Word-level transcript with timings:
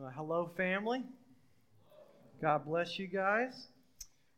Well, 0.00 0.12
hello, 0.14 0.52
family. 0.56 1.02
God 2.40 2.66
bless 2.66 3.00
you 3.00 3.08
guys. 3.08 3.66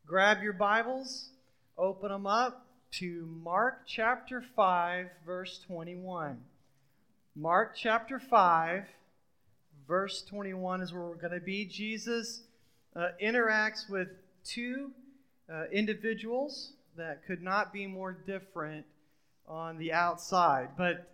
Grab 0.07 0.43
your 0.43 0.55
Bibles, 0.55 1.33
open 1.77 2.09
them 2.11 2.27
up 2.27 2.67
to 2.93 3.27
Mark 3.27 3.83
chapter 3.87 4.43
5, 4.57 5.09
verse 5.27 5.61
21. 5.67 6.39
Mark 7.37 7.77
chapter 7.77 8.19
5, 8.19 8.85
verse 9.87 10.23
21 10.23 10.81
is 10.81 10.95
where 10.95 11.03
we're 11.03 11.15
going 11.17 11.35
to 11.35 11.41
be. 11.41 11.67
Jesus 11.67 12.41
uh, 12.97 13.09
interacts 13.23 13.87
with 13.87 14.09
two 14.43 14.93
uh, 15.53 15.65
individuals 15.71 16.73
that 16.97 17.27
could 17.27 17.43
not 17.43 17.71
be 17.71 17.87
more 17.87 18.13
different 18.13 18.87
on 19.47 19.77
the 19.77 19.93
outside, 19.93 20.71
but 20.79 21.11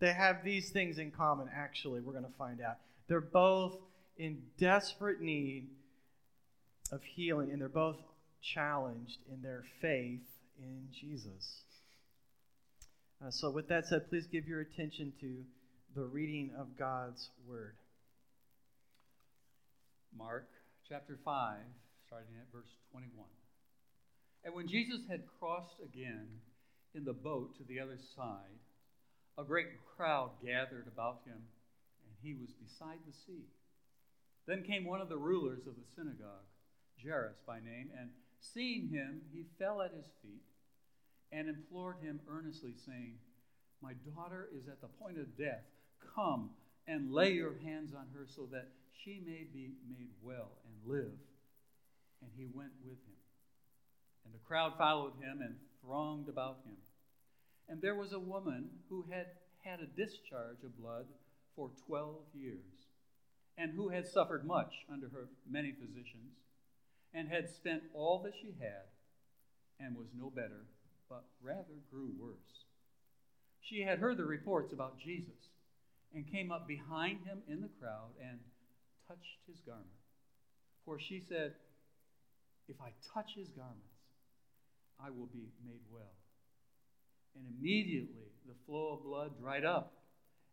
they 0.00 0.12
have 0.12 0.42
these 0.42 0.70
things 0.70 0.98
in 0.98 1.12
common, 1.12 1.48
actually, 1.54 2.00
we're 2.00 2.12
going 2.12 2.24
to 2.24 2.36
find 2.36 2.60
out. 2.60 2.78
They're 3.08 3.20
both 3.20 3.76
in 4.16 4.42
desperate 4.58 5.20
need 5.20 5.68
of 6.92 7.02
healing, 7.02 7.50
and 7.50 7.60
they're 7.60 7.68
both 7.68 7.98
challenged 8.42 9.18
in 9.32 9.42
their 9.42 9.64
faith 9.80 10.26
in 10.58 10.88
Jesus. 10.92 11.62
Uh, 13.24 13.30
so, 13.30 13.50
with 13.50 13.68
that 13.68 13.86
said, 13.86 14.08
please 14.08 14.26
give 14.26 14.46
your 14.46 14.60
attention 14.60 15.12
to 15.20 15.44
the 15.94 16.04
reading 16.04 16.50
of 16.58 16.78
God's 16.78 17.30
Word. 17.46 17.74
Mark 20.16 20.48
chapter 20.88 21.18
5, 21.24 21.56
starting 22.06 22.34
at 22.38 22.52
verse 22.52 22.70
21. 22.92 23.24
And 24.44 24.54
when 24.54 24.68
Jesus 24.68 25.00
had 25.10 25.22
crossed 25.38 25.80
again 25.82 26.26
in 26.94 27.04
the 27.04 27.12
boat 27.12 27.56
to 27.58 27.64
the 27.64 27.80
other 27.80 27.98
side, 28.16 28.58
a 29.36 29.44
great 29.44 29.66
crowd 29.96 30.30
gathered 30.44 30.86
about 30.86 31.20
him, 31.26 31.38
he 32.22 32.34
was 32.34 32.52
beside 32.52 32.98
the 33.06 33.12
sea. 33.12 33.46
Then 34.46 34.62
came 34.62 34.84
one 34.84 35.00
of 35.00 35.08
the 35.08 35.18
rulers 35.18 35.66
of 35.66 35.76
the 35.76 35.86
synagogue, 35.94 36.48
Jairus 37.02 37.36
by 37.46 37.60
name, 37.60 37.90
and 37.98 38.10
seeing 38.40 38.88
him, 38.88 39.20
he 39.32 39.44
fell 39.58 39.82
at 39.82 39.92
his 39.92 40.06
feet 40.22 40.42
and 41.30 41.48
implored 41.48 41.96
him 42.00 42.20
earnestly, 42.28 42.74
saying, 42.86 43.18
My 43.82 43.92
daughter 44.14 44.48
is 44.56 44.68
at 44.68 44.80
the 44.80 44.88
point 44.88 45.18
of 45.18 45.36
death. 45.36 45.64
Come 46.14 46.50
and 46.86 47.12
lay 47.12 47.32
your 47.32 47.58
hands 47.62 47.92
on 47.94 48.06
her 48.14 48.26
so 48.26 48.48
that 48.52 48.68
she 49.04 49.20
may 49.24 49.46
be 49.52 49.72
made 49.88 50.10
well 50.22 50.52
and 50.64 50.90
live. 50.90 51.12
And 52.22 52.30
he 52.36 52.46
went 52.52 52.72
with 52.82 52.98
him. 52.98 53.20
And 54.24 54.34
the 54.34 54.46
crowd 54.46 54.72
followed 54.78 55.12
him 55.20 55.40
and 55.42 55.56
thronged 55.82 56.28
about 56.28 56.58
him. 56.64 56.76
And 57.68 57.82
there 57.82 57.94
was 57.94 58.12
a 58.12 58.18
woman 58.18 58.70
who 58.88 59.04
had 59.10 59.26
had 59.62 59.80
a 59.80 59.86
discharge 59.86 60.64
of 60.64 60.78
blood 60.78 61.04
for 61.58 61.70
12 61.88 62.14
years, 62.34 62.86
and 63.58 63.72
who 63.74 63.88
had 63.88 64.06
suffered 64.06 64.46
much 64.46 64.86
under 64.90 65.08
her 65.08 65.28
many 65.50 65.72
physicians, 65.72 66.38
and 67.12 67.28
had 67.28 67.50
spent 67.50 67.82
all 67.92 68.22
that 68.22 68.34
she 68.40 68.54
had, 68.60 68.86
and 69.80 69.96
was 69.96 70.06
no 70.16 70.30
better, 70.30 70.66
but 71.10 71.24
rather 71.42 71.82
grew 71.90 72.12
worse. 72.16 72.62
She 73.60 73.82
had 73.82 73.98
heard 73.98 74.18
the 74.18 74.24
reports 74.24 74.72
about 74.72 75.00
Jesus, 75.00 75.50
and 76.14 76.30
came 76.30 76.52
up 76.52 76.68
behind 76.68 77.26
him 77.26 77.42
in 77.48 77.60
the 77.60 77.70
crowd 77.80 78.12
and 78.22 78.38
touched 79.08 79.42
his 79.48 79.58
garment. 79.66 79.88
For 80.84 81.00
she 81.00 81.20
said, 81.28 81.54
If 82.68 82.80
I 82.80 82.92
touch 83.12 83.32
his 83.36 83.48
garments, 83.48 83.82
I 85.04 85.10
will 85.10 85.26
be 85.26 85.48
made 85.66 85.82
well. 85.92 86.14
And 87.34 87.44
immediately 87.58 88.30
the 88.46 88.54
flow 88.64 88.94
of 88.94 89.02
blood 89.02 89.38
dried 89.40 89.64
up, 89.64 89.97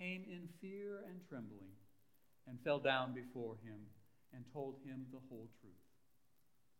came 0.00 0.24
in 0.32 0.48
fear 0.62 1.04
and 1.06 1.20
trembling, 1.28 1.76
and 2.48 2.58
fell 2.64 2.78
down 2.78 3.12
before 3.12 3.56
him 3.62 3.78
and 4.32 4.42
told 4.52 4.76
him 4.82 5.04
the 5.12 5.20
whole 5.28 5.50
truth. 5.60 5.84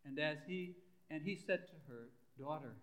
And 0.03 0.17
as 0.17 0.37
he 0.47 0.75
and 1.11 1.21
he 1.21 1.35
said 1.35 1.67
to 1.67 1.91
her, 1.91 2.09
Daughter, 2.39 2.73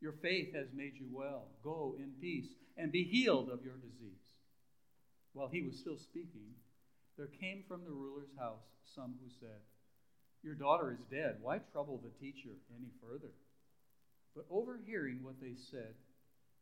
your 0.00 0.12
faith 0.22 0.54
has 0.54 0.68
made 0.72 0.92
you 0.94 1.08
well. 1.10 1.48
Go 1.64 1.96
in 1.98 2.12
peace 2.20 2.48
and 2.76 2.92
be 2.92 3.02
healed 3.02 3.48
of 3.50 3.64
your 3.64 3.76
disease. 3.76 4.22
While 5.32 5.48
he 5.48 5.62
was 5.62 5.78
still 5.78 5.96
speaking, 5.96 6.54
there 7.16 7.30
came 7.40 7.64
from 7.66 7.84
the 7.84 7.90
ruler's 7.90 8.30
house 8.38 8.62
some 8.94 9.14
who 9.22 9.30
said, 9.40 9.60
Your 10.44 10.54
daughter 10.54 10.92
is 10.92 11.04
dead. 11.10 11.38
Why 11.40 11.58
trouble 11.72 12.00
the 12.02 12.14
teacher 12.24 12.50
any 12.76 12.90
further? 13.00 13.32
But 14.36 14.46
overhearing 14.50 15.20
what 15.22 15.40
they 15.40 15.54
said, 15.70 15.94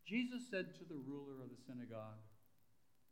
Jesus 0.07 0.43
said 0.51 0.75
to 0.79 0.85
the 0.89 1.01
ruler 1.07 1.43
of 1.43 1.51
the 1.51 1.63
synagogue, 1.67 2.19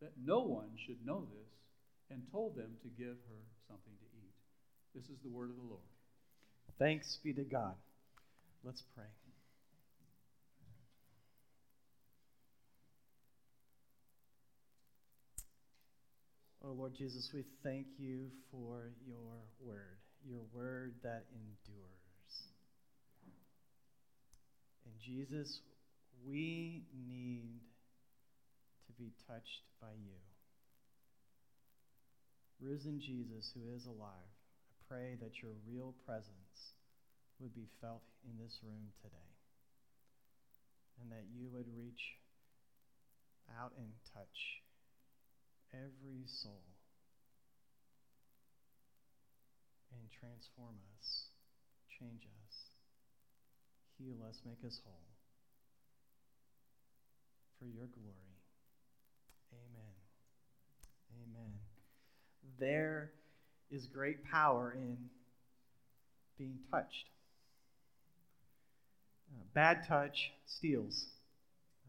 that 0.00 0.12
no 0.24 0.40
one 0.40 0.70
should 0.86 1.04
know 1.04 1.26
this, 1.30 1.50
and 2.10 2.22
told 2.32 2.56
them 2.56 2.76
to 2.82 2.88
give 2.88 3.16
her 3.28 3.42
something 3.66 3.92
to 4.00 4.06
eat. 4.16 4.34
This 4.94 5.04
is 5.04 5.18
the 5.22 5.30
word 5.30 5.50
of 5.50 5.56
the 5.56 5.68
Lord. 5.68 5.82
Thanks 6.78 7.18
be 7.22 7.32
to 7.34 7.42
God. 7.42 7.74
Let's 8.64 8.82
pray. 8.94 9.04
Oh 16.64 16.72
Lord 16.72 16.92
Jesus, 16.94 17.30
we 17.32 17.44
thank 17.62 17.86
you 17.98 18.26
for 18.50 18.92
your 19.06 19.16
word, 19.60 19.98
your 20.28 20.42
word 20.52 20.94
that 21.02 21.24
endures. 21.32 22.42
And 24.84 24.94
Jesus, 25.00 25.60
we 26.26 26.82
need 27.08 27.60
be 28.98 29.14
touched 29.26 29.64
by 29.80 29.94
you. 29.94 30.18
Risen 32.58 33.00
Jesus, 33.00 33.54
who 33.54 33.70
is 33.70 33.86
alive, 33.86 34.34
I 34.66 34.74
pray 34.90 35.16
that 35.22 35.40
your 35.40 35.54
real 35.62 35.94
presence 36.04 36.74
would 37.38 37.54
be 37.54 37.70
felt 37.80 38.02
in 38.26 38.34
this 38.42 38.58
room 38.66 38.90
today 39.00 39.32
and 41.00 41.12
that 41.14 41.30
you 41.30 41.46
would 41.54 41.70
reach 41.70 42.18
out 43.62 43.72
and 43.78 43.94
touch 44.12 44.58
every 45.72 46.26
soul 46.26 46.66
and 49.94 50.10
transform 50.10 50.82
us, 50.98 51.30
change 51.86 52.26
us 52.26 52.38
heal 53.98 54.22
us, 54.28 54.38
make 54.46 54.64
us 54.64 54.78
whole. 54.84 55.10
For 57.58 57.66
your 57.66 57.86
glory. 57.90 58.27
Amen. 59.52 59.92
Amen. 61.22 61.52
There 62.58 63.10
is 63.70 63.86
great 63.86 64.24
power 64.24 64.74
in 64.76 64.96
being 66.38 66.58
touched. 66.70 67.10
Uh, 69.32 69.42
bad 69.54 69.86
touch 69.86 70.32
steals, 70.46 71.06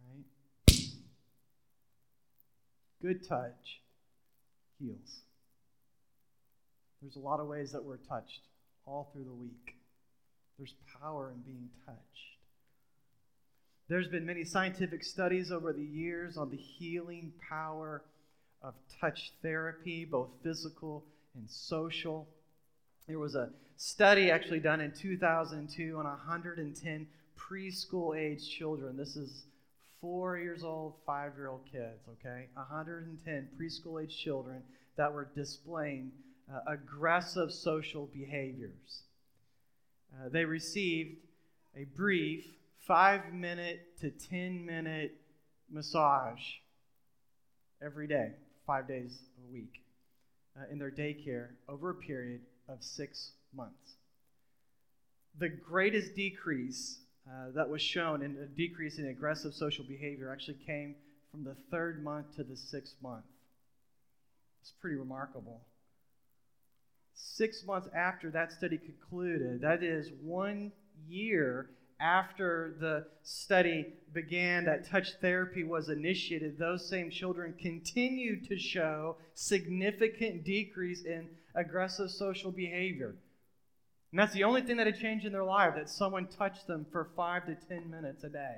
right? 0.08 0.76
Good 3.02 3.28
touch 3.28 3.82
heals. 4.80 5.22
There's 7.02 7.16
a 7.16 7.20
lot 7.20 7.40
of 7.40 7.48
ways 7.48 7.72
that 7.72 7.84
we're 7.84 7.98
touched 7.98 8.42
all 8.86 9.10
through 9.14 9.24
the 9.24 9.34
week. 9.34 9.76
There's 10.58 10.74
power 11.02 11.32
in 11.32 11.42
being 11.42 11.70
touched. 11.86 12.39
There's 13.90 14.08
been 14.08 14.24
many 14.28 14.46
scientific 14.46 15.04
studies 15.04 15.52
over 15.52 15.74
the 15.74 15.84
years 15.84 16.38
on 16.38 16.52
the 16.52 16.58
healing 16.58 17.34
power 17.50 18.04
of 18.62 18.76
touch 19.02 19.34
therapy, 19.42 20.06
both 20.06 20.30
physical 20.44 21.04
and 21.34 21.50
social. 21.50 22.28
There 23.08 23.18
was 23.18 23.34
a 23.34 23.50
study 23.78 24.30
actually 24.30 24.60
done 24.60 24.80
in 24.80 24.92
2002 24.92 25.98
on 25.98 26.04
110 26.04 27.08
preschool 27.36 28.16
age 28.16 28.48
children. 28.48 28.96
This 28.96 29.16
is 29.16 29.46
four 30.00 30.38
years 30.38 30.64
old, 30.64 30.94
five 31.04 31.32
year 31.36 31.48
old 31.48 31.66
kids, 31.66 32.08
okay? 32.10 32.46
110 32.54 33.50
preschool 33.60 34.04
age 34.04 34.16
children 34.16 34.62
that 34.98 35.12
were 35.12 35.30
displaying 35.34 36.12
uh, 36.54 36.60
aggressive 36.68 37.52
social 37.52 38.06
behaviors. 38.14 39.02
Uh, 40.14 40.30
they 40.30 40.46
received 40.46 41.18
a 41.76 41.86
brief 41.96 42.46
five 42.90 43.32
minute 43.32 43.82
to 44.02 44.10
10 44.10 44.66
minute 44.66 45.12
massage 45.72 46.42
every 47.84 48.08
day, 48.08 48.32
five 48.66 48.88
days 48.88 49.20
a 49.38 49.54
week, 49.54 49.84
uh, 50.58 50.64
in 50.72 50.80
their 50.80 50.90
daycare 50.90 51.50
over 51.70 51.92
a 51.92 51.94
period 51.94 52.42
of 52.68 52.82
six 52.82 53.34
months. 53.56 53.94
The 55.38 55.50
greatest 55.50 56.16
decrease 56.16 56.98
uh, 57.30 57.52
that 57.54 57.70
was 57.70 57.84
shown 57.84 58.24
in 58.24 58.36
a 58.38 58.48
decrease 58.48 58.98
in 58.98 59.06
aggressive 59.06 59.54
social 59.54 59.86
behavior 59.86 60.32
actually 60.34 60.58
came 60.66 60.96
from 61.30 61.44
the 61.44 61.56
third 61.70 62.04
month 62.04 62.36
to 62.38 62.44
the 62.44 62.58
sixth 62.58 62.96
month. 63.04 63.26
It's 64.62 64.74
pretty 64.82 64.96
remarkable. 64.96 65.62
Six 67.14 67.64
months 67.68 67.88
after 67.96 68.32
that 68.32 68.52
study 68.52 68.80
concluded, 68.80 69.62
that 69.62 69.84
is 69.84 70.10
one 70.24 70.72
year 71.08 71.70
after 72.00 72.76
the 72.80 73.06
study 73.24 73.94
began, 74.14 74.66
that 74.66 74.88
touch 74.88 75.14
therapy 75.22 75.64
was 75.64 75.90
initiated, 75.90 76.58
those 76.58 76.88
same 76.88 77.10
children 77.12 77.54
continued 77.60 78.48
to 78.48 78.58
show 78.58 79.18
significant 79.34 80.44
decrease 80.44 81.04
in 81.04 81.28
aggressive 81.56 82.10
social 82.10 82.52
behavior. 82.52 83.16
And 84.12 84.20
that's 84.20 84.34
the 84.34 84.46
only 84.46 84.62
thing 84.62 84.78
that 84.78 84.88
had 84.88 85.00
changed 85.00 85.26
in 85.26 85.34
their 85.34 85.44
life, 85.44 85.76
that 85.76 85.90
someone 85.90 86.28
touched 86.28 86.68
them 86.68 86.86
for 86.92 87.10
five 87.16 87.46
to 87.46 87.56
ten 87.68 87.90
minutes 87.92 88.24
a 88.24 88.30
day. 88.30 88.58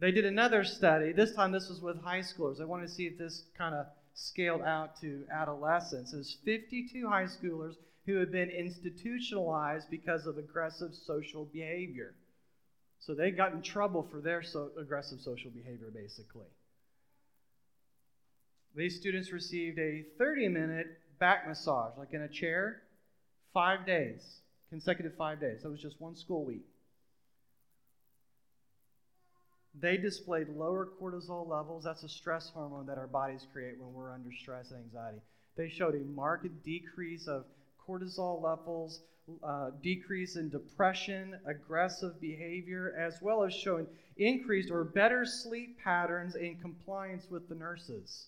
They 0.00 0.12
did 0.12 0.24
another 0.24 0.64
study. 0.64 1.12
This 1.12 1.34
time, 1.34 1.50
this 1.50 1.68
was 1.68 1.80
with 1.80 2.00
high 2.02 2.20
schoolers. 2.20 2.58
They 2.58 2.64
wanted 2.64 2.88
to 2.88 2.94
see 2.94 3.06
if 3.06 3.18
this 3.18 3.42
kind 3.56 3.74
of 3.74 3.86
scaled 4.14 4.62
out 4.62 5.00
to 5.00 5.24
adolescents. 5.32 6.12
It 6.12 6.16
was 6.16 6.36
52 6.44 7.08
high 7.08 7.24
schoolers 7.24 7.74
who 8.08 8.16
had 8.16 8.32
been 8.32 8.48
institutionalized 8.48 9.90
because 9.90 10.26
of 10.26 10.38
aggressive 10.38 10.94
social 10.94 11.44
behavior. 11.44 12.14
So 13.00 13.14
they 13.14 13.30
got 13.30 13.52
in 13.52 13.60
trouble 13.60 14.02
for 14.10 14.22
their 14.22 14.42
so 14.42 14.70
aggressive 14.80 15.20
social 15.20 15.50
behavior, 15.50 15.90
basically. 15.94 16.46
These 18.74 18.96
students 18.96 19.30
received 19.30 19.78
a 19.78 20.06
30 20.16 20.48
minute 20.48 20.86
back 21.20 21.46
massage, 21.46 21.98
like 21.98 22.14
in 22.14 22.22
a 22.22 22.28
chair, 22.28 22.80
five 23.52 23.84
days, 23.84 24.40
consecutive 24.70 25.14
five 25.18 25.38
days. 25.38 25.62
That 25.62 25.70
was 25.70 25.82
just 25.82 26.00
one 26.00 26.16
school 26.16 26.46
week. 26.46 26.64
They 29.78 29.98
displayed 29.98 30.48
lower 30.48 30.88
cortisol 30.98 31.46
levels. 31.46 31.84
That's 31.84 32.04
a 32.04 32.08
stress 32.08 32.48
hormone 32.54 32.86
that 32.86 32.96
our 32.96 33.06
bodies 33.06 33.46
create 33.52 33.78
when 33.78 33.92
we're 33.92 34.10
under 34.10 34.30
stress 34.32 34.70
and 34.70 34.82
anxiety. 34.82 35.20
They 35.56 35.68
showed 35.68 35.94
a 35.94 36.04
marked 36.04 36.46
decrease 36.64 37.28
of 37.28 37.44
cortisol 37.88 38.42
levels, 38.42 39.00
uh, 39.42 39.70
decrease 39.82 40.36
in 40.36 40.48
depression, 40.48 41.38
aggressive 41.46 42.20
behavior, 42.20 42.94
as 42.98 43.20
well 43.22 43.42
as 43.42 43.54
showing 43.54 43.86
increased 44.16 44.70
or 44.70 44.84
better 44.84 45.24
sleep 45.24 45.78
patterns 45.82 46.34
in 46.34 46.56
compliance 46.56 47.30
with 47.30 47.48
the 47.48 47.54
nurses. 47.54 48.26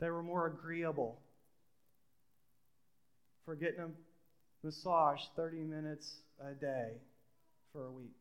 They 0.00 0.10
were 0.10 0.22
more 0.22 0.46
agreeable 0.46 1.20
for 3.44 3.54
getting 3.54 3.80
a 3.80 3.88
massage 4.64 5.20
30 5.36 5.58
minutes 5.58 6.16
a 6.40 6.52
day 6.52 6.92
for 7.72 7.86
a 7.86 7.92
week. 7.92 8.16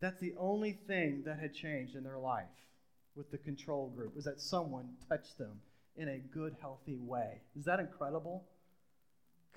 That's 0.00 0.20
the 0.20 0.34
only 0.38 0.78
thing 0.86 1.22
that 1.24 1.38
had 1.38 1.54
changed 1.54 1.96
in 1.96 2.04
their 2.04 2.18
life 2.18 2.44
with 3.16 3.30
the 3.30 3.38
control 3.38 3.88
group 3.88 4.14
was 4.14 4.26
that 4.26 4.40
someone 4.40 4.90
touched 5.08 5.38
them 5.38 5.60
in 5.96 6.08
a 6.08 6.18
good, 6.18 6.54
healthy 6.60 6.98
way. 6.98 7.40
Is 7.58 7.64
that 7.64 7.80
incredible? 7.80 8.44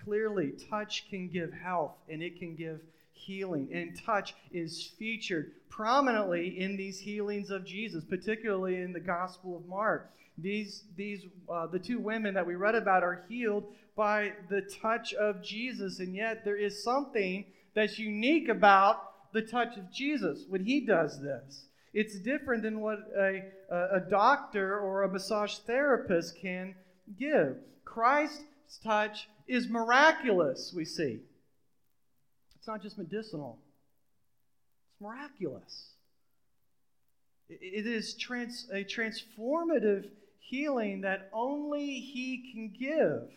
Clearly, 0.03 0.53
touch 0.69 1.09
can 1.09 1.27
give 1.27 1.51
health 1.53 1.95
and 2.09 2.21
it 2.21 2.39
can 2.39 2.55
give 2.55 2.81
healing. 3.13 3.69
And 3.73 3.99
touch 4.05 4.33
is 4.51 4.91
featured 4.97 5.51
prominently 5.69 6.59
in 6.59 6.77
these 6.77 6.99
healings 6.99 7.49
of 7.49 7.65
Jesus, 7.65 8.03
particularly 8.03 8.77
in 8.81 8.93
the 8.93 8.99
Gospel 8.99 9.57
of 9.57 9.65
Mark. 9.67 10.11
These, 10.37 10.83
these 10.95 11.25
uh, 11.49 11.67
the 11.67 11.79
two 11.79 11.99
women 11.99 12.33
that 12.33 12.47
we 12.47 12.55
read 12.55 12.75
about 12.75 13.03
are 13.03 13.25
healed 13.27 13.65
by 13.95 14.33
the 14.49 14.61
touch 14.61 15.13
of 15.13 15.43
Jesus, 15.43 15.99
and 15.99 16.15
yet 16.15 16.45
there 16.45 16.55
is 16.55 16.81
something 16.81 17.45
that's 17.73 17.99
unique 17.99 18.47
about 18.47 19.31
the 19.33 19.41
touch 19.41 19.77
of 19.77 19.91
Jesus 19.91 20.45
when 20.47 20.63
he 20.63 20.79
does 20.79 21.21
this. 21.21 21.65
It's 21.93 22.19
different 22.19 22.63
than 22.63 22.79
what 22.79 22.99
a, 23.17 23.43
a 23.69 23.99
doctor 24.09 24.79
or 24.79 25.03
a 25.03 25.09
massage 25.09 25.57
therapist 25.59 26.37
can 26.39 26.75
give. 27.17 27.57
Christ's 27.83 28.43
touch 28.77 29.27
is 29.47 29.67
miraculous, 29.67 30.71
we 30.75 30.85
see. 30.85 31.19
It's 32.55 32.67
not 32.67 32.81
just 32.81 32.97
medicinal, 32.97 33.57
it's 34.91 35.01
miraculous. 35.01 35.87
It 37.49 37.87
is 37.87 38.13
trans, 38.13 38.67
a 38.71 38.83
transformative 38.83 40.09
healing 40.39 41.01
that 41.01 41.29
only 41.33 41.99
He 41.99 42.51
can 42.51 42.71
give. 42.79 43.29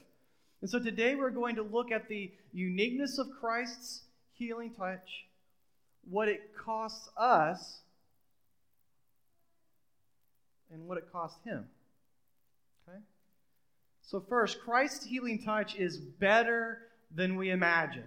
And 0.61 0.71
so 0.71 0.79
today 0.79 1.15
we're 1.15 1.31
going 1.31 1.57
to 1.57 1.63
look 1.63 1.91
at 1.91 2.09
the 2.09 2.31
uniqueness 2.53 3.19
of 3.19 3.29
Christ's 3.41 4.03
healing 4.35 4.73
touch, 4.75 5.25
what 6.11 6.29
it 6.29 6.55
costs 6.55 7.09
us, 7.17 7.79
and 10.71 10.87
what 10.87 10.99
it 10.99 11.11
cost 11.11 11.37
Him. 11.45 11.67
So, 14.03 14.21
first, 14.29 14.61
Christ's 14.61 15.07
healing 15.07 15.43
touch 15.43 15.77
is 15.77 15.97
better 15.99 16.79
than 17.15 17.37
we 17.37 17.51
imagine. 17.51 18.05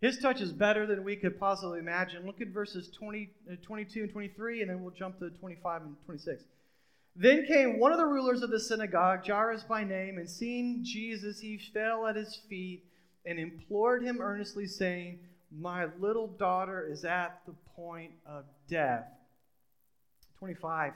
His 0.00 0.18
touch 0.18 0.40
is 0.40 0.52
better 0.52 0.84
than 0.84 1.04
we 1.04 1.14
could 1.16 1.38
possibly 1.38 1.78
imagine. 1.78 2.26
Look 2.26 2.40
at 2.40 2.48
verses 2.48 2.90
20, 2.90 3.30
uh, 3.50 3.54
22 3.62 4.02
and 4.02 4.10
23, 4.10 4.60
and 4.60 4.70
then 4.70 4.82
we'll 4.82 4.90
jump 4.90 5.18
to 5.20 5.30
25 5.30 5.82
and 5.82 5.96
26. 6.04 6.42
Then 7.14 7.46
came 7.46 7.78
one 7.78 7.92
of 7.92 7.98
the 7.98 8.06
rulers 8.06 8.42
of 8.42 8.50
the 8.50 8.58
synagogue, 8.58 9.24
Jairus 9.26 9.62
by 9.62 9.84
name, 9.84 10.18
and 10.18 10.28
seeing 10.28 10.80
Jesus, 10.82 11.38
he 11.38 11.58
fell 11.72 12.06
at 12.06 12.16
his 12.16 12.34
feet 12.48 12.84
and 13.24 13.38
implored 13.38 14.02
him 14.02 14.20
earnestly, 14.20 14.66
saying, 14.66 15.20
My 15.50 15.86
little 16.00 16.26
daughter 16.26 16.88
is 16.90 17.04
at 17.04 17.40
the 17.46 17.54
point 17.76 18.12
of 18.26 18.44
death. 18.68 19.06
25. 20.38 20.94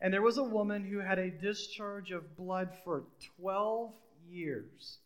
And 0.00 0.12
there 0.12 0.22
was 0.22 0.38
a 0.38 0.44
woman 0.44 0.84
who 0.84 0.98
had 0.98 1.18
a 1.18 1.30
discharge 1.30 2.10
of 2.10 2.36
blood 2.36 2.70
for 2.84 3.04
12 3.40 3.92
years 4.28 4.98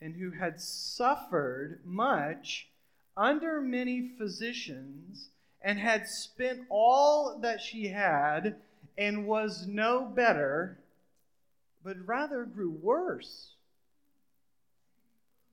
and 0.00 0.14
who 0.14 0.30
had 0.30 0.60
suffered 0.60 1.80
much 1.84 2.68
under 3.16 3.60
many 3.60 4.10
physicians 4.18 5.28
and 5.62 5.78
had 5.78 6.06
spent 6.06 6.60
all 6.68 7.38
that 7.40 7.60
she 7.60 7.88
had 7.88 8.56
and 8.96 9.26
was 9.26 9.66
no 9.66 10.04
better, 10.04 10.78
but 11.82 11.96
rather 12.06 12.44
grew 12.44 12.70
worse. 12.70 13.52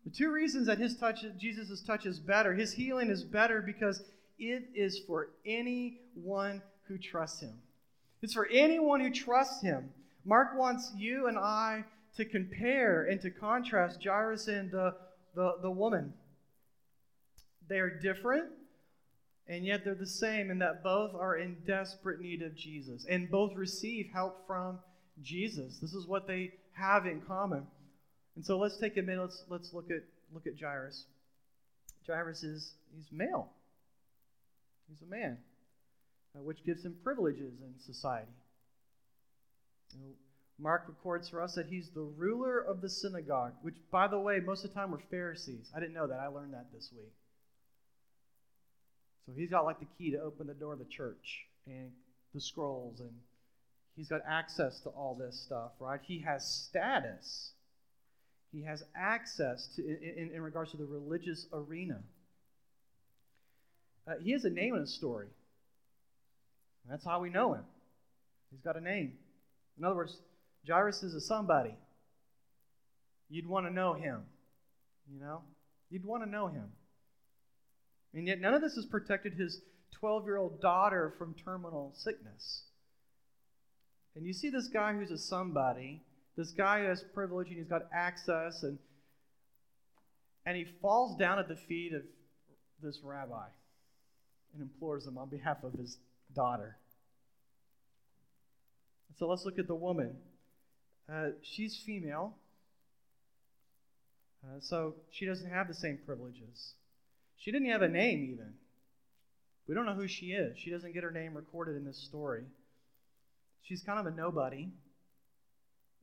The 0.06 0.12
two 0.12 0.32
reasons 0.32 0.68
that 0.68 0.78
his 0.78 0.98
touch, 0.98 1.26
Jesus' 1.38 1.82
touch 1.82 2.06
is 2.06 2.20
better, 2.20 2.54
his 2.54 2.74
healing 2.74 3.10
is 3.10 3.24
better 3.24 3.62
because 3.62 4.04
it 4.38 4.70
is 4.76 5.00
for 5.00 5.30
anyone 5.46 6.62
who 6.88 6.98
trusts 6.98 7.40
him. 7.40 7.54
It's 8.24 8.34
for 8.34 8.48
anyone 8.48 9.02
who 9.02 9.12
trusts 9.12 9.62
him. 9.62 9.90
Mark 10.26 10.58
wants 10.58 10.94
you 10.96 11.28
and 11.28 11.38
I 11.38 11.84
to 12.16 12.24
compare 12.24 13.04
and 13.04 13.22
to 13.22 13.30
contrast 13.30 14.02
Jairus 14.02 14.48
and 14.48 14.72
the, 14.72 14.96
the, 15.36 15.58
the 15.62 15.70
woman. 15.70 16.14
They 17.68 17.80
are 17.80 17.90
different, 17.90 18.46
and 19.48 19.66
yet 19.66 19.84
they're 19.84 19.94
the 19.94 20.08
same 20.08 20.52
in 20.52 20.60
that 20.60 20.84
both 20.84 21.14
are 21.14 21.36
in 21.36 21.58
desperate 21.68 22.22
need 22.22 22.42
of 22.42 22.56
Jesus 22.56 23.06
and 23.10 23.30
both 23.30 23.56
receive 23.56 24.10
help 24.14 24.48
from 24.48 24.80
Jesus. 25.22 25.80
This 25.80 25.94
is 25.94 26.08
what 26.08 26.26
they 26.26 26.54
have 26.74 27.06
in 27.06 27.22
common. 27.22 27.68
And 28.38 28.46
so 28.46 28.58
let's 28.58 28.78
take 28.78 28.96
a 28.96 29.02
minute. 29.02 29.22
Let's, 29.22 29.44
let's 29.50 29.74
look 29.74 29.92
at 29.92 30.04
look 30.34 30.48
at 30.48 30.60
Jairus. 30.60 31.06
Jairus 32.08 32.44
is 32.44 32.72
he's 32.96 33.12
male. 33.12 33.50
He's 34.90 35.02
a 35.02 35.10
man, 35.10 35.38
which 36.42 36.64
gives 36.66 36.84
him 36.84 36.96
privileges 37.04 37.54
in 37.62 37.80
society. 37.80 38.32
You 39.94 40.02
know, 40.02 40.14
Mark 40.60 40.86
records 40.88 41.30
for 41.30 41.42
us 41.42 41.56
that 41.56 41.68
he's 41.68 41.90
the 41.90 42.02
ruler 42.02 42.60
of 42.60 42.82
the 42.82 42.90
synagogue, 42.90 43.54
which, 43.62 43.76
by 43.92 44.08
the 44.08 44.20
way, 44.20 44.40
most 44.40 44.64
of 44.64 44.72
the 44.72 44.80
time 44.80 44.92
were 44.92 45.02
Pharisees. 45.12 45.72
I 45.76 45.80
didn't 45.80 45.94
know 45.94 46.08
that. 46.08 46.20
I 46.20 46.28
learned 46.28 46.54
that 46.54 46.68
this 46.74 46.90
week. 46.96 47.14
So 49.26 49.34
he's 49.36 49.50
got 49.50 49.66
like 49.66 49.80
the 49.80 49.88
key 49.98 50.12
to 50.12 50.22
open 50.22 50.48
the 50.48 50.54
door 50.54 50.74
of 50.74 50.80
the 50.80 50.86
church 50.86 51.46
and 51.66 51.92
the 52.34 52.42
scrolls, 52.42 53.00
and 53.00 53.12
he's 53.96 54.10
got 54.10 54.22
access 54.28 54.80
to 54.82 54.90
all 54.90 55.16
this 55.16 55.40
stuff, 55.40 55.72
right? 55.80 56.00
He 56.04 56.20
has 56.20 56.46
status. 56.46 57.52
He 58.52 58.64
has 58.64 58.84
access 58.96 59.68
to 59.76 59.82
in, 59.82 60.32
in 60.34 60.42
regards 60.42 60.72
to 60.72 60.78
the 60.78 60.86
religious 60.86 61.48
arena. 61.54 62.02
Uh, 64.08 64.14
he 64.22 64.32
has 64.32 64.44
a 64.46 64.50
name 64.50 64.74
and 64.76 64.84
a 64.84 64.88
story. 64.88 65.28
That's 66.90 67.06
how 67.06 67.20
we 67.22 67.30
know 67.30 67.54
him. 67.54 67.64
He's 68.52 68.62
got 68.62 68.78
a 68.78 68.82
name. 68.82 69.14
In 69.78 69.86
other 69.86 69.96
words, 69.96 70.18
Jairus 70.68 71.04
is 71.04 71.14
a 71.14 71.22
somebody. 71.22 71.76
You'd 73.30 73.48
want 73.48 73.66
to 73.66 73.74
know 73.74 73.94
him. 73.94 74.22
You 75.12 75.20
know? 75.20 75.42
You'd 75.90 76.06
want 76.06 76.24
to 76.24 76.30
know 76.30 76.48
him. 76.48 76.72
And 78.14 78.28
yet, 78.28 78.40
none 78.40 78.54
of 78.54 78.62
this 78.62 78.76
has 78.76 78.86
protected 78.86 79.34
his 79.34 79.62
12 80.00 80.26
year 80.26 80.38
old 80.38 80.62
daughter 80.62 81.14
from 81.18 81.34
terminal 81.34 81.94
sickness. 81.96 82.64
And 84.16 84.26
you 84.26 84.34
see 84.34 84.50
this 84.50 84.68
guy 84.68 84.94
who's 84.94 85.10
a 85.10 85.18
somebody, 85.18 86.04
this 86.38 86.52
guy 86.52 86.82
who 86.82 86.88
has 86.88 87.04
privilege 87.14 87.48
and 87.48 87.58
he's 87.58 87.68
got 87.68 87.84
access, 87.92 88.62
and, 88.62 88.78
and 90.46 90.56
he 90.56 90.66
falls 90.82 91.18
down 91.18 91.40
at 91.40 91.48
the 91.48 91.56
feet 91.56 91.94
of 91.94 92.04
this 92.82 93.00
rabbi 93.04 93.48
and 94.54 94.62
implores 94.62 95.08
him 95.08 95.18
on 95.18 95.30
behalf 95.30 95.64
of 95.64 95.74
his 95.74 95.98
daughter. 96.34 96.78
So 99.18 99.28
let's 99.28 99.46
look 99.46 99.60
at 99.60 99.68
the 99.68 99.76
woman. 99.76 100.16
Uh, 101.12 101.30
she's 101.42 101.78
female, 101.78 102.36
uh, 104.44 104.60
so 104.60 104.96
she 105.12 105.26
doesn't 105.26 105.50
have 105.50 105.68
the 105.68 105.74
same 105.74 106.00
privileges. 106.06 106.74
She 107.38 107.52
didn't 107.52 107.70
have 107.70 107.82
a 107.82 107.90
name, 107.90 108.24
even. 108.34 108.54
We 109.68 109.76
don't 109.76 109.86
know 109.86 109.94
who 109.94 110.08
she 110.08 110.28
is. 110.28 110.58
She 110.58 110.72
doesn't 110.72 110.94
get 110.94 111.04
her 111.04 111.12
name 111.12 111.36
recorded 111.36 111.76
in 111.76 111.86
this 111.86 111.98
story. 111.98 112.44
She's 113.62 113.82
kind 113.82 114.00
of 114.00 114.06
a 114.06 114.16
nobody. 114.16 114.70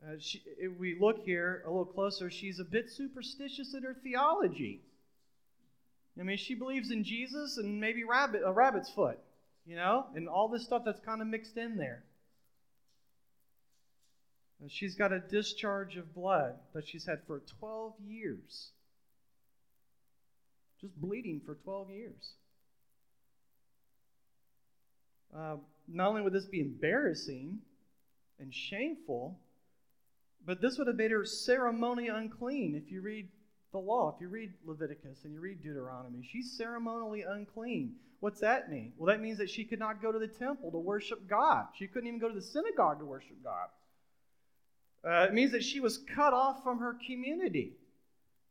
Uh, 0.02 0.14
she, 0.18 0.42
if 0.58 0.78
we 0.78 0.96
look 0.98 1.18
here 1.24 1.62
a 1.66 1.68
little 1.68 1.84
closer, 1.84 2.30
she's 2.30 2.58
a 2.58 2.64
bit 2.64 2.90
superstitious 2.90 3.74
in 3.74 3.82
her 3.82 3.96
theology. 4.02 4.80
I 6.18 6.22
mean, 6.22 6.38
she 6.38 6.54
believes 6.54 6.90
in 6.90 7.04
Jesus 7.04 7.58
and 7.58 7.80
maybe 7.80 8.04
rabbit, 8.04 8.42
a 8.44 8.52
rabbit's 8.52 8.90
foot, 8.90 9.18
you 9.70 9.76
know, 9.76 10.06
and 10.16 10.28
all 10.28 10.48
this 10.48 10.64
stuff 10.64 10.82
that's 10.84 10.98
kind 10.98 11.22
of 11.22 11.28
mixed 11.28 11.56
in 11.56 11.76
there. 11.76 12.02
She's 14.66 14.96
got 14.96 15.12
a 15.12 15.20
discharge 15.20 15.96
of 15.96 16.12
blood 16.12 16.54
that 16.74 16.88
she's 16.88 17.06
had 17.06 17.20
for 17.24 17.40
12 17.60 17.92
years. 18.04 18.70
Just 20.80 21.00
bleeding 21.00 21.40
for 21.46 21.54
12 21.54 21.90
years. 21.92 22.32
Uh, 25.34 25.58
not 25.86 26.08
only 26.08 26.22
would 26.22 26.32
this 26.32 26.46
be 26.46 26.60
embarrassing 26.60 27.58
and 28.40 28.52
shameful, 28.52 29.38
but 30.44 30.60
this 30.60 30.78
would 30.78 30.88
have 30.88 30.96
made 30.96 31.12
her 31.12 31.24
ceremonially 31.24 32.08
unclean. 32.08 32.74
If 32.74 32.90
you 32.90 33.02
read 33.02 33.28
the 33.70 33.78
law, 33.78 34.12
if 34.16 34.20
you 34.20 34.30
read 34.30 34.52
Leviticus 34.64 35.20
and 35.22 35.32
you 35.32 35.40
read 35.40 35.62
Deuteronomy, 35.62 36.28
she's 36.28 36.56
ceremonially 36.58 37.22
unclean. 37.22 37.94
What's 38.20 38.40
that 38.40 38.70
mean? 38.70 38.92
Well, 38.96 39.12
that 39.12 39.22
means 39.22 39.38
that 39.38 39.50
she 39.50 39.64
could 39.64 39.78
not 39.78 40.02
go 40.02 40.12
to 40.12 40.18
the 40.18 40.28
temple 40.28 40.70
to 40.70 40.78
worship 40.78 41.26
God. 41.28 41.66
She 41.78 41.86
couldn't 41.86 42.06
even 42.06 42.20
go 42.20 42.28
to 42.28 42.34
the 42.34 42.42
synagogue 42.42 42.98
to 43.00 43.06
worship 43.06 43.36
God. 43.42 43.68
Uh, 45.02 45.24
it 45.24 45.32
means 45.32 45.52
that 45.52 45.64
she 45.64 45.80
was 45.80 45.98
cut 46.14 46.34
off 46.34 46.62
from 46.62 46.78
her 46.78 46.96
community. 47.06 47.72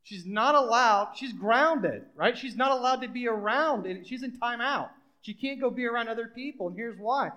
She's 0.03 0.25
not 0.25 0.55
allowed, 0.55 1.13
she's 1.15 1.33
grounded, 1.33 2.03
right? 2.15 2.35
She's 2.35 2.55
not 2.55 2.71
allowed 2.71 3.01
to 3.01 3.07
be 3.07 3.27
around, 3.27 3.85
and 3.85 4.07
she's 4.07 4.23
in 4.23 4.31
timeout. 4.39 4.89
She 5.21 5.35
can't 5.35 5.59
go 5.59 5.69
be 5.69 5.85
around 5.85 6.07
other 6.07 6.27
people, 6.27 6.67
and 6.67 6.75
here's 6.75 6.97
why. 6.97 7.31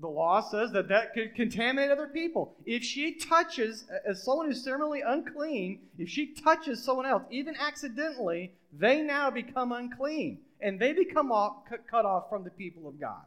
The 0.00 0.08
law 0.08 0.40
says 0.40 0.70
that 0.72 0.88
that 0.88 1.14
could 1.14 1.34
contaminate 1.34 1.90
other 1.90 2.06
people. 2.06 2.54
If 2.64 2.82
she 2.82 3.14
touches, 3.14 3.84
as 4.06 4.22
someone 4.22 4.46
who's 4.46 4.62
ceremonially 4.62 5.02
unclean, 5.04 5.80
if 5.98 6.08
she 6.08 6.34
touches 6.34 6.82
someone 6.82 7.06
else, 7.06 7.24
even 7.30 7.56
accidentally, 7.56 8.52
they 8.72 9.02
now 9.02 9.30
become 9.30 9.72
unclean, 9.72 10.38
and 10.62 10.78
they 10.78 10.92
become 10.92 11.32
off, 11.32 11.64
cut 11.90 12.04
off 12.04 12.28
from 12.30 12.44
the 12.44 12.50
people 12.50 12.88
of 12.88 12.98
God. 13.00 13.24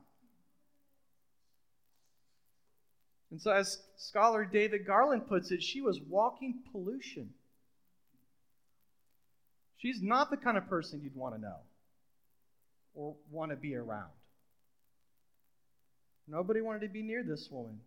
And 3.30 3.42
so, 3.42 3.52
as 3.52 3.80
scholar 3.98 4.46
David 4.46 4.88
Garland 4.88 5.28
puts 5.28 5.52
it, 5.52 5.62
she 5.62 5.82
was 5.82 6.00
walking 6.00 6.60
pollution. 6.72 7.32
She's 9.78 10.02
not 10.02 10.32
the 10.32 10.38
kind 10.38 10.58
of 10.58 10.70
person 10.70 11.02
you'd 11.04 11.16
want 11.16 11.36
to 11.36 11.42
know 11.42 11.58
or 12.94 13.16
want 13.30 13.52
to 13.52 13.58
be 13.58 13.76
around. 13.76 14.10
Nobody 16.28 16.62
wanted 16.62 16.82
to 16.82 16.88
be 16.88 17.04
near 17.04 17.24
this 17.24 17.50
woman. 17.52 17.80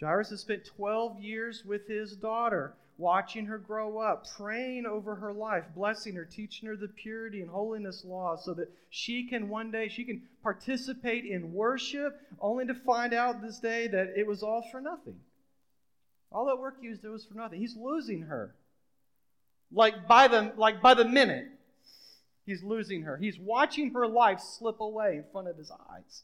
Jairus 0.00 0.30
has 0.30 0.40
spent 0.40 0.66
12 0.76 1.20
years 1.20 1.64
with 1.64 1.88
his 1.88 2.14
daughter 2.16 2.74
watching 3.00 3.46
her 3.46 3.58
grow 3.58 3.98
up, 3.98 4.26
praying 4.36 4.84
over 4.84 5.16
her 5.16 5.32
life, 5.32 5.64
blessing 5.74 6.14
her, 6.14 6.24
teaching 6.24 6.68
her 6.68 6.76
the 6.76 6.86
purity 6.86 7.40
and 7.40 7.50
holiness 7.50 8.04
laws 8.04 8.44
so 8.44 8.52
that 8.54 8.68
she 8.90 9.26
can 9.26 9.48
one 9.48 9.70
day 9.70 9.88
she 9.88 10.04
can 10.04 10.22
participate 10.42 11.24
in 11.24 11.52
worship 11.52 12.20
only 12.40 12.66
to 12.66 12.74
find 12.74 13.14
out 13.14 13.40
this 13.40 13.58
day 13.58 13.88
that 13.88 14.12
it 14.16 14.26
was 14.26 14.42
all 14.42 14.62
for 14.70 14.80
nothing. 14.80 15.18
All 16.30 16.46
that 16.46 16.60
work 16.60 16.76
he 16.80 16.88
was 16.88 16.98
doing 16.98 17.14
was 17.14 17.24
for 17.24 17.34
nothing. 17.34 17.58
He's 17.58 17.76
losing 17.76 18.22
her. 18.22 18.54
Like 19.72 20.06
by 20.06 20.28
the 20.28 20.52
like 20.56 20.82
by 20.82 20.94
the 20.94 21.04
minute, 21.04 21.46
he's 22.44 22.62
losing 22.62 23.02
her. 23.02 23.16
He's 23.16 23.38
watching 23.38 23.92
her 23.94 24.06
life 24.06 24.40
slip 24.40 24.80
away 24.80 25.16
in 25.16 25.24
front 25.32 25.48
of 25.48 25.56
his 25.56 25.70
eyes. 25.70 26.22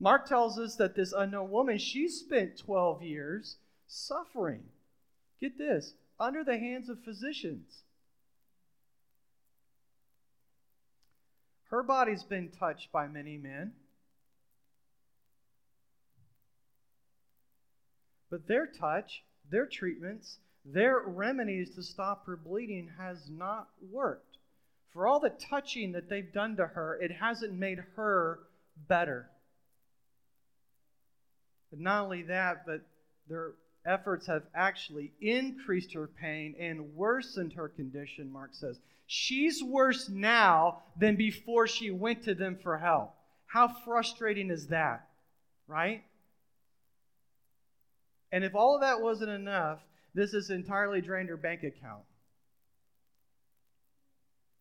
Mark 0.00 0.26
tells 0.26 0.58
us 0.58 0.74
that 0.76 0.96
this 0.96 1.12
unknown 1.12 1.50
woman, 1.50 1.78
she 1.78 2.08
spent 2.08 2.58
12 2.58 3.02
years 3.02 3.56
suffering 3.86 4.64
Get 5.42 5.58
this 5.58 5.92
under 6.20 6.44
the 6.44 6.56
hands 6.56 6.88
of 6.88 7.02
physicians. 7.02 7.82
Her 11.64 11.82
body's 11.82 12.22
been 12.22 12.50
touched 12.50 12.92
by 12.92 13.08
many 13.08 13.38
men. 13.38 13.72
But 18.30 18.46
their 18.46 18.68
touch, 18.68 19.24
their 19.50 19.66
treatments, 19.66 20.38
their 20.64 21.00
remedies 21.00 21.74
to 21.74 21.82
stop 21.82 22.24
her 22.26 22.36
bleeding 22.36 22.88
has 22.96 23.28
not 23.28 23.68
worked. 23.90 24.36
For 24.92 25.08
all 25.08 25.18
the 25.18 25.30
touching 25.50 25.90
that 25.92 26.08
they've 26.08 26.32
done 26.32 26.54
to 26.56 26.68
her, 26.68 27.02
it 27.02 27.10
hasn't 27.10 27.52
made 27.52 27.80
her 27.96 28.38
better. 28.76 29.28
But 31.70 31.80
not 31.80 32.04
only 32.04 32.22
that, 32.22 32.64
but 32.64 32.82
their 33.28 33.54
efforts 33.84 34.26
have 34.26 34.42
actually 34.54 35.12
increased 35.20 35.92
her 35.94 36.06
pain 36.06 36.54
and 36.58 36.94
worsened 36.94 37.52
her 37.54 37.68
condition, 37.68 38.32
Mark 38.32 38.50
says. 38.52 38.78
She's 39.06 39.62
worse 39.62 40.08
now 40.08 40.82
than 40.96 41.16
before 41.16 41.66
she 41.66 41.90
went 41.90 42.24
to 42.24 42.34
them 42.34 42.58
for 42.62 42.78
help. 42.78 43.14
How 43.46 43.68
frustrating 43.68 44.50
is 44.50 44.68
that, 44.68 45.06
right? 45.66 46.04
And 48.30 48.44
if 48.44 48.54
all 48.54 48.74
of 48.74 48.80
that 48.80 49.00
wasn't 49.00 49.30
enough, 49.30 49.80
this 50.14 50.32
has 50.32 50.50
entirely 50.50 51.00
drained 51.00 51.28
her 51.28 51.36
bank 51.36 51.62
account. 51.62 52.02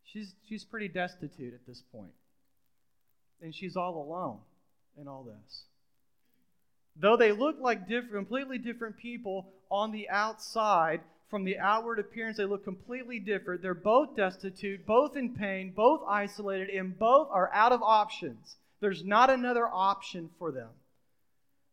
She's, 0.04 0.34
she's 0.48 0.66
pretty 0.66 0.90
destitute 0.90 1.54
at 1.54 1.66
this 1.66 1.82
point. 1.92 2.12
And 3.42 3.56
she's 3.56 3.78
all 3.78 4.02
alone 4.02 4.40
in 5.00 5.08
all 5.08 5.24
this. 5.24 5.64
Though 6.96 7.18
they 7.18 7.32
look 7.32 7.58
like 7.60 7.88
completely 7.88 8.58
different 8.58 8.98
people 8.98 9.54
on 9.70 9.92
the 9.92 10.10
outside, 10.10 11.02
from 11.32 11.46
the 11.46 11.58
outward 11.58 11.98
appearance, 11.98 12.38
they 12.38 12.46
look 12.46 12.66
completely 12.66 13.18
different. 13.18 13.62
They're 13.62 13.74
both 13.74 14.18
destitute, 14.18 14.86
both 14.86 15.16
in 15.16 15.34
pain, 15.34 15.72
both 15.74 16.02
isolated, 16.08 16.70
and 16.70 17.00
both 17.00 17.30
are 17.32 17.50
out 17.54 17.72
of 17.72 17.82
options. 17.82 18.58
There's 18.82 19.06
not 19.06 19.30
another 19.30 19.66
option 19.66 20.30
for 20.38 20.52
them. 20.52 20.70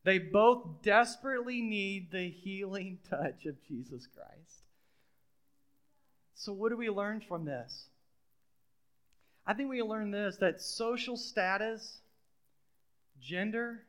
They 0.05 0.19
both 0.19 0.83
desperately 0.83 1.61
need 1.61 2.13
the 2.13 2.31
healing 2.31 2.99
touch 3.11 3.47
of 3.47 3.57
Jesus 3.67 4.07
Christ. 4.07 4.63
So, 6.37 6.53
what 6.53 6.69
do 6.69 6.77
we 6.77 6.89
learn 6.89 7.21
from 7.21 7.45
this? 7.45 7.87
I 9.45 9.55
think 9.55 9.71
we 9.71 9.83
learn 9.83 10.13
this 10.13 10.37
that 10.37 10.63
social 10.63 11.17
status, 11.17 11.99
gender, 13.21 13.83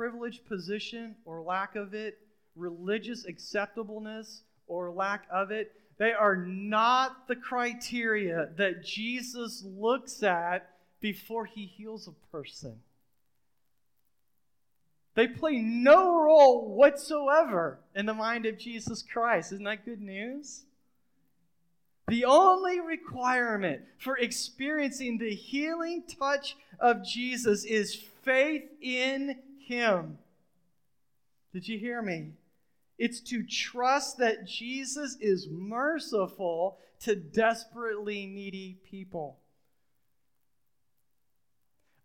privileged 0.00 0.46
position 0.46 1.14
or 1.26 1.42
lack 1.42 1.76
of 1.76 1.92
it, 1.92 2.16
religious 2.56 3.26
acceptableness 3.26 4.44
or 4.66 4.90
lack 4.90 5.26
of 5.30 5.50
it, 5.50 5.72
they 5.98 6.10
are 6.10 6.36
not 6.36 7.28
the 7.28 7.36
criteria 7.36 8.48
that 8.56 8.82
Jesus 8.82 9.62
looks 9.62 10.22
at 10.22 10.70
before 11.02 11.44
he 11.44 11.66
heals 11.66 12.08
a 12.08 12.32
person. 12.32 12.78
They 15.16 15.28
play 15.28 15.58
no 15.58 16.18
role 16.18 16.74
whatsoever 16.74 17.80
in 17.94 18.06
the 18.06 18.14
mind 18.14 18.46
of 18.46 18.56
Jesus 18.56 19.02
Christ. 19.02 19.52
Isn't 19.52 19.66
that 19.66 19.84
good 19.84 20.00
news? 20.00 20.62
The 22.08 22.24
only 22.24 22.80
requirement 22.80 23.82
for 23.98 24.16
experiencing 24.16 25.18
the 25.18 25.34
healing 25.34 26.04
touch 26.08 26.56
of 26.78 27.04
Jesus 27.04 27.64
is 27.66 27.94
faith 27.94 28.64
in 28.80 29.36
Him. 29.66 30.18
Did 31.52 31.66
you 31.68 31.78
hear 31.78 32.00
me? 32.02 32.32
It's 32.98 33.20
to 33.22 33.42
trust 33.46 34.18
that 34.18 34.46
Jesus 34.46 35.16
is 35.20 35.48
merciful 35.50 36.78
to 37.00 37.16
desperately 37.16 38.26
needy 38.26 38.78
people. 38.84 39.38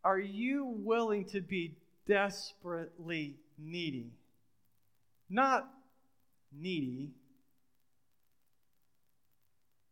Are 0.03 0.19
you 0.19 0.65
willing 0.65 1.25
to 1.25 1.41
be 1.41 1.75
desperately 2.07 3.35
needy? 3.57 4.11
Not 5.29 5.67
needy, 6.53 7.11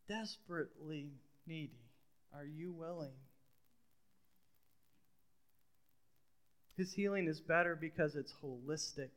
desperately 0.07 1.09
needy. 1.47 1.81
Are 2.33 2.45
you 2.45 2.71
willing? 2.71 3.11
His 6.77 6.93
healing 6.93 7.27
is 7.27 7.39
better 7.39 7.75
because 7.75 8.15
it's 8.15 8.33
holistic. 8.43 9.09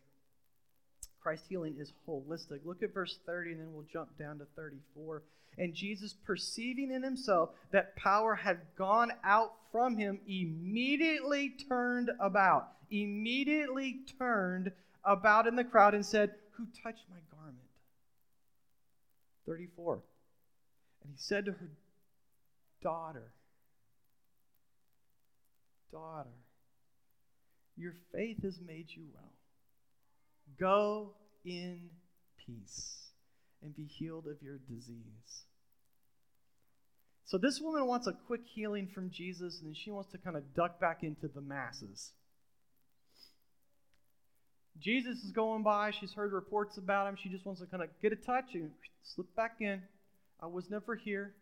Christ's 1.21 1.49
healing 1.49 1.77
is 1.79 1.93
holistic. 2.09 2.61
Look 2.65 2.83
at 2.83 2.95
verse 2.95 3.19
30, 3.27 3.53
and 3.53 3.61
then 3.61 3.73
we'll 3.73 3.87
jump 3.93 4.17
down 4.19 4.39
to 4.39 4.47
34. 4.55 5.23
And 5.59 5.75
Jesus, 5.75 6.13
perceiving 6.13 6.93
in 6.93 7.03
himself 7.03 7.51
that 7.73 7.97
power 7.97 8.35
had 8.35 8.61
gone 8.77 9.11
out 9.25 9.55
from 9.73 9.97
him, 9.97 10.21
immediately 10.29 11.55
turned 11.69 12.11
about. 12.21 12.69
Immediately 12.91 14.01
turned 14.19 14.71
about 15.05 15.47
in 15.47 15.57
the 15.57 15.65
crowd 15.65 15.95
and 15.95 16.05
said, 16.05 16.33
Who 16.53 16.67
touched 16.83 17.05
my 17.11 17.19
garment? 17.35 17.59
34. 19.47 19.95
And 21.03 21.13
he 21.13 21.19
said 21.19 21.47
to 21.47 21.53
her, 21.53 21.71
Daughter, 22.83 23.33
daughter, 25.91 26.31
your 27.77 27.93
faith 28.13 28.43
has 28.43 28.59
made 28.67 28.87
you 28.89 29.05
well. 29.15 29.33
Go 30.59 31.13
in 31.45 31.91
peace 32.45 33.11
and 33.63 33.75
be 33.75 33.85
healed 33.85 34.27
of 34.27 34.43
your 34.43 34.59
disease. 34.69 35.45
So, 37.25 37.39
this 37.39 37.61
woman 37.61 37.87
wants 37.87 38.07
a 38.07 38.13
quick 38.13 38.43
healing 38.47 38.89
from 38.95 39.11
Jesus, 39.11 39.61
and 39.63 39.77
she 39.77 39.91
wants 39.91 40.13
to 40.13 40.19
kind 40.19 40.37
of 40.37 40.55
duck 40.55 40.79
back 40.81 41.03
into 41.03 41.27
the 41.27 41.41
masses. 41.41 42.13
Jesus 44.81 45.25
is 45.25 45.33
going 45.33 45.63
by. 45.63 45.91
She's 45.91 46.13
heard 46.13 46.33
reports 46.33 46.77
about 46.77 47.09
him. 47.09 47.17
She 47.21 47.29
just 47.29 47.45
wants 47.45 47.61
to 47.61 47.67
kind 47.67 47.83
of 47.83 47.89
get 48.01 48.13
a 48.13 48.17
touch 48.17 48.55
and 48.55 48.71
slip 49.03 49.35
back 49.35 49.57
in. 49.61 49.83
I 50.41 50.47
was 50.47 50.71
never 50.71 50.95
here. 50.95 51.35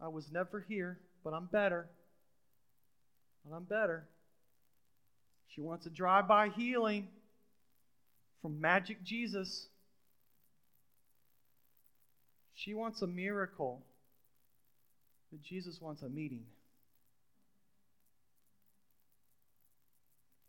I 0.00 0.08
was 0.08 0.30
never 0.32 0.64
here, 0.66 0.98
but 1.22 1.34
I'm 1.34 1.46
better. 1.46 1.88
But 3.44 3.54
I'm 3.54 3.64
better. 3.64 4.08
She 5.54 5.60
wants 5.60 5.84
a 5.86 5.90
drive 5.90 6.26
by 6.28 6.48
healing 6.48 7.08
from 8.40 8.60
Magic 8.60 9.02
Jesus. 9.04 9.66
She 12.54 12.74
wants 12.74 13.02
a 13.02 13.06
miracle, 13.06 13.82
but 15.30 15.42
Jesus 15.42 15.78
wants 15.80 16.02
a 16.02 16.08
meeting. 16.08 16.44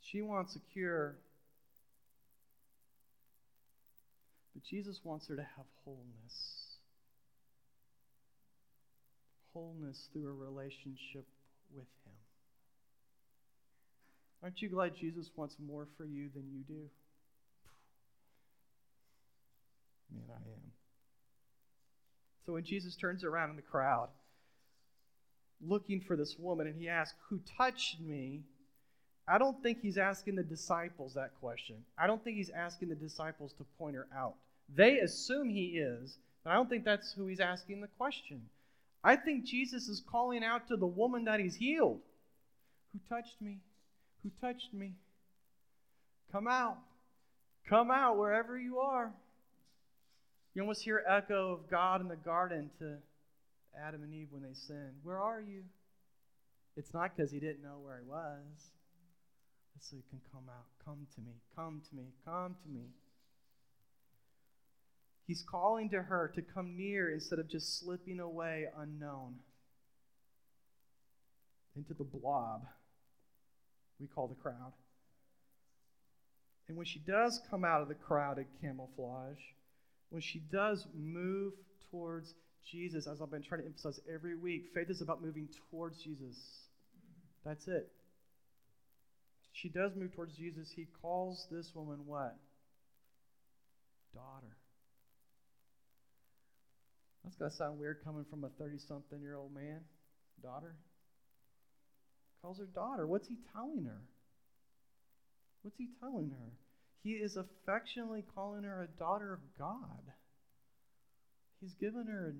She 0.01 0.21
wants 0.21 0.55
a 0.55 0.59
cure, 0.73 1.15
but 4.53 4.63
Jesus 4.63 4.99
wants 5.03 5.27
her 5.27 5.35
to 5.35 5.41
have 5.41 5.65
wholeness. 5.83 6.77
Wholeness 9.53 10.07
through 10.13 10.29
a 10.29 10.33
relationship 10.33 11.25
with 11.75 11.87
Him. 12.05 12.22
Aren't 14.43 14.61
you 14.61 14.67
glad 14.67 14.93
Jesus 14.93 15.31
wants 15.37 15.55
more 15.65 15.87
for 15.97 16.03
you 16.03 16.29
than 16.35 16.43
you 16.51 16.63
do? 16.67 16.89
Man, 20.13 20.25
I 20.29 20.35
am. 20.35 20.71
So 22.45 22.51
when 22.51 22.65
Jesus 22.65 22.97
turns 22.97 23.23
around 23.23 23.51
in 23.51 23.55
the 23.55 23.61
crowd, 23.61 24.09
looking 25.65 26.01
for 26.01 26.17
this 26.17 26.35
woman, 26.37 26.67
and 26.67 26.75
he 26.75 26.89
asks, 26.89 27.15
Who 27.29 27.39
touched 27.57 28.01
me? 28.01 28.41
I 29.25 29.37
don't 29.37 29.63
think 29.63 29.79
he's 29.81 29.97
asking 29.97 30.35
the 30.35 30.43
disciples 30.43 31.13
that 31.13 31.31
question. 31.39 31.77
I 31.97 32.07
don't 32.07 32.21
think 32.21 32.35
he's 32.35 32.49
asking 32.49 32.89
the 32.89 32.95
disciples 32.95 33.53
to 33.53 33.63
point 33.79 33.95
her 33.95 34.07
out. 34.13 34.35
They 34.75 34.99
assume 34.99 35.49
he 35.49 35.77
is, 35.77 36.17
but 36.43 36.49
I 36.51 36.55
don't 36.55 36.69
think 36.69 36.83
that's 36.83 37.13
who 37.13 37.27
he's 37.27 37.39
asking 37.39 37.79
the 37.79 37.87
question. 37.87 38.41
I 39.05 39.15
think 39.15 39.45
Jesus 39.45 39.87
is 39.87 40.01
calling 40.05 40.43
out 40.43 40.67
to 40.67 40.75
the 40.75 40.85
woman 40.85 41.25
that 41.25 41.39
he's 41.39 41.55
healed. 41.55 42.01
Who 42.91 42.99
touched 43.07 43.41
me? 43.41 43.59
Who 44.23 44.31
touched 44.41 44.73
me? 44.73 44.93
Come 46.31 46.47
out. 46.47 46.77
Come 47.69 47.91
out 47.91 48.17
wherever 48.17 48.57
you 48.57 48.79
are. 48.79 49.13
You 50.53 50.61
almost 50.61 50.83
hear 50.83 51.03
echo 51.07 51.53
of 51.53 51.69
God 51.69 52.01
in 52.01 52.07
the 52.07 52.15
garden 52.15 52.69
to 52.79 52.97
Adam 53.79 54.03
and 54.03 54.13
Eve 54.13 54.27
when 54.31 54.43
they 54.43 54.53
sinned. 54.53 54.95
Where 55.03 55.19
are 55.19 55.41
you? 55.41 55.63
It's 56.77 56.93
not 56.93 57.15
because 57.15 57.31
he 57.31 57.39
didn't 57.39 57.61
know 57.63 57.79
where 57.83 57.99
he 58.03 58.09
was. 58.09 58.71
It's 59.75 59.89
so 59.89 59.97
he 59.97 60.03
can 60.09 60.21
come 60.31 60.43
out. 60.49 60.65
Come 60.85 61.07
to 61.15 61.21
me. 61.21 61.33
Come 61.55 61.81
to 61.89 61.95
me. 61.95 62.03
Come 62.25 62.55
to 62.63 62.69
me. 62.69 62.85
He's 65.27 65.43
calling 65.49 65.89
to 65.89 66.01
her 66.01 66.31
to 66.35 66.41
come 66.41 66.75
near 66.77 67.11
instead 67.11 67.39
of 67.39 67.47
just 67.47 67.79
slipping 67.79 68.19
away 68.19 68.67
unknown 68.77 69.35
into 71.75 71.93
the 71.93 72.03
blob 72.03 72.65
we 74.03 74.07
call 74.13 74.27
the 74.27 74.35
crowd. 74.35 74.73
And 76.67 76.77
when 76.77 76.85
she 76.85 76.99
does 76.99 77.41
come 77.49 77.65
out 77.65 77.81
of 77.81 77.87
the 77.87 77.95
crowded 77.95 78.45
camouflage, 78.61 79.39
when 80.09 80.21
she 80.21 80.39
does 80.51 80.85
move 80.93 81.53
towards 81.89 82.33
Jesus, 82.69 83.07
as 83.07 83.21
I've 83.21 83.31
been 83.31 83.43
trying 83.43 83.61
to 83.61 83.67
emphasize 83.67 83.99
every 84.13 84.35
week, 84.35 84.67
faith 84.73 84.89
is 84.89 85.01
about 85.01 85.21
moving 85.21 85.49
towards 85.69 86.01
Jesus. 86.01 86.37
That's 87.45 87.67
it. 87.67 87.89
She 89.51 89.69
does 89.69 89.91
move 89.95 90.15
towards 90.15 90.35
Jesus. 90.35 90.69
He 90.75 90.87
calls 91.01 91.47
this 91.51 91.71
woman 91.75 91.99
what? 92.05 92.35
Daughter. 94.13 94.55
That's 97.23 97.35
going 97.35 97.51
to 97.51 97.57
sound 97.57 97.79
weird 97.79 98.03
coming 98.03 98.25
from 98.29 98.43
a 98.43 98.49
30 98.49 98.77
something 98.79 99.21
year 99.21 99.35
old 99.35 99.53
man. 99.53 99.81
Daughter. 100.41 100.75
Calls 102.43 102.59
her 102.59 102.67
daughter. 102.75 103.07
What's 103.07 103.27
he 103.29 103.37
telling 103.53 103.85
her? 103.85 104.01
What's 105.61 105.77
he 105.77 105.87
telling 106.01 106.29
her? 106.29 106.51
He 107.01 107.11
is 107.11 107.37
affectionately 107.37 108.25
calling 108.35 108.63
her 108.63 108.83
a 108.83 108.99
daughter 108.99 109.31
of 109.31 109.39
God. 109.57 110.11
He's 111.61 111.73
given 111.79 112.05
her 112.07 112.35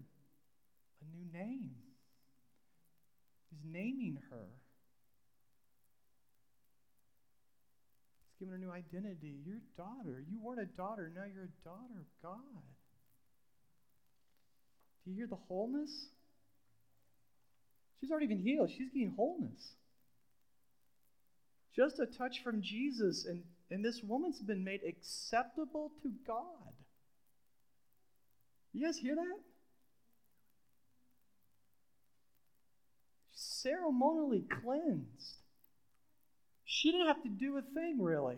a 1.01 1.05
new 1.15 1.25
name. 1.31 1.71
He's 3.49 3.61
naming 3.63 4.17
her. 4.29 4.47
He's 8.27 8.39
given 8.39 8.51
her 8.51 8.57
a 8.57 8.59
new 8.59 8.71
identity. 8.71 9.37
You're 9.45 9.61
daughter. 9.77 10.21
You 10.29 10.37
weren't 10.43 10.59
a 10.59 10.65
daughter, 10.65 11.09
now 11.15 11.23
you're 11.33 11.45
a 11.45 11.63
daughter 11.63 11.99
of 11.99 12.07
God. 12.21 12.63
Do 15.05 15.11
you 15.11 15.15
hear 15.15 15.27
the 15.27 15.39
wholeness? 15.47 15.91
She's 18.01 18.11
already 18.11 18.27
been 18.27 18.43
healed. 18.43 18.69
She's 18.77 18.89
getting 18.89 19.13
wholeness. 19.15 19.61
Just 21.75 21.99
a 21.99 22.05
touch 22.05 22.43
from 22.43 22.61
Jesus, 22.61 23.25
and, 23.25 23.43
and 23.71 23.83
this 23.83 24.01
woman's 24.03 24.39
been 24.39 24.63
made 24.63 24.81
acceptable 24.87 25.91
to 26.03 26.11
God. 26.25 26.73
You 28.73 28.85
guys 28.85 28.97
hear 28.97 29.15
that? 29.15 29.39
Ceremonially 33.33 34.45
cleansed. 34.61 35.37
She 36.65 36.91
didn't 36.91 37.07
have 37.07 37.23
to 37.23 37.29
do 37.29 37.57
a 37.57 37.61
thing, 37.61 38.01
really. 38.01 38.37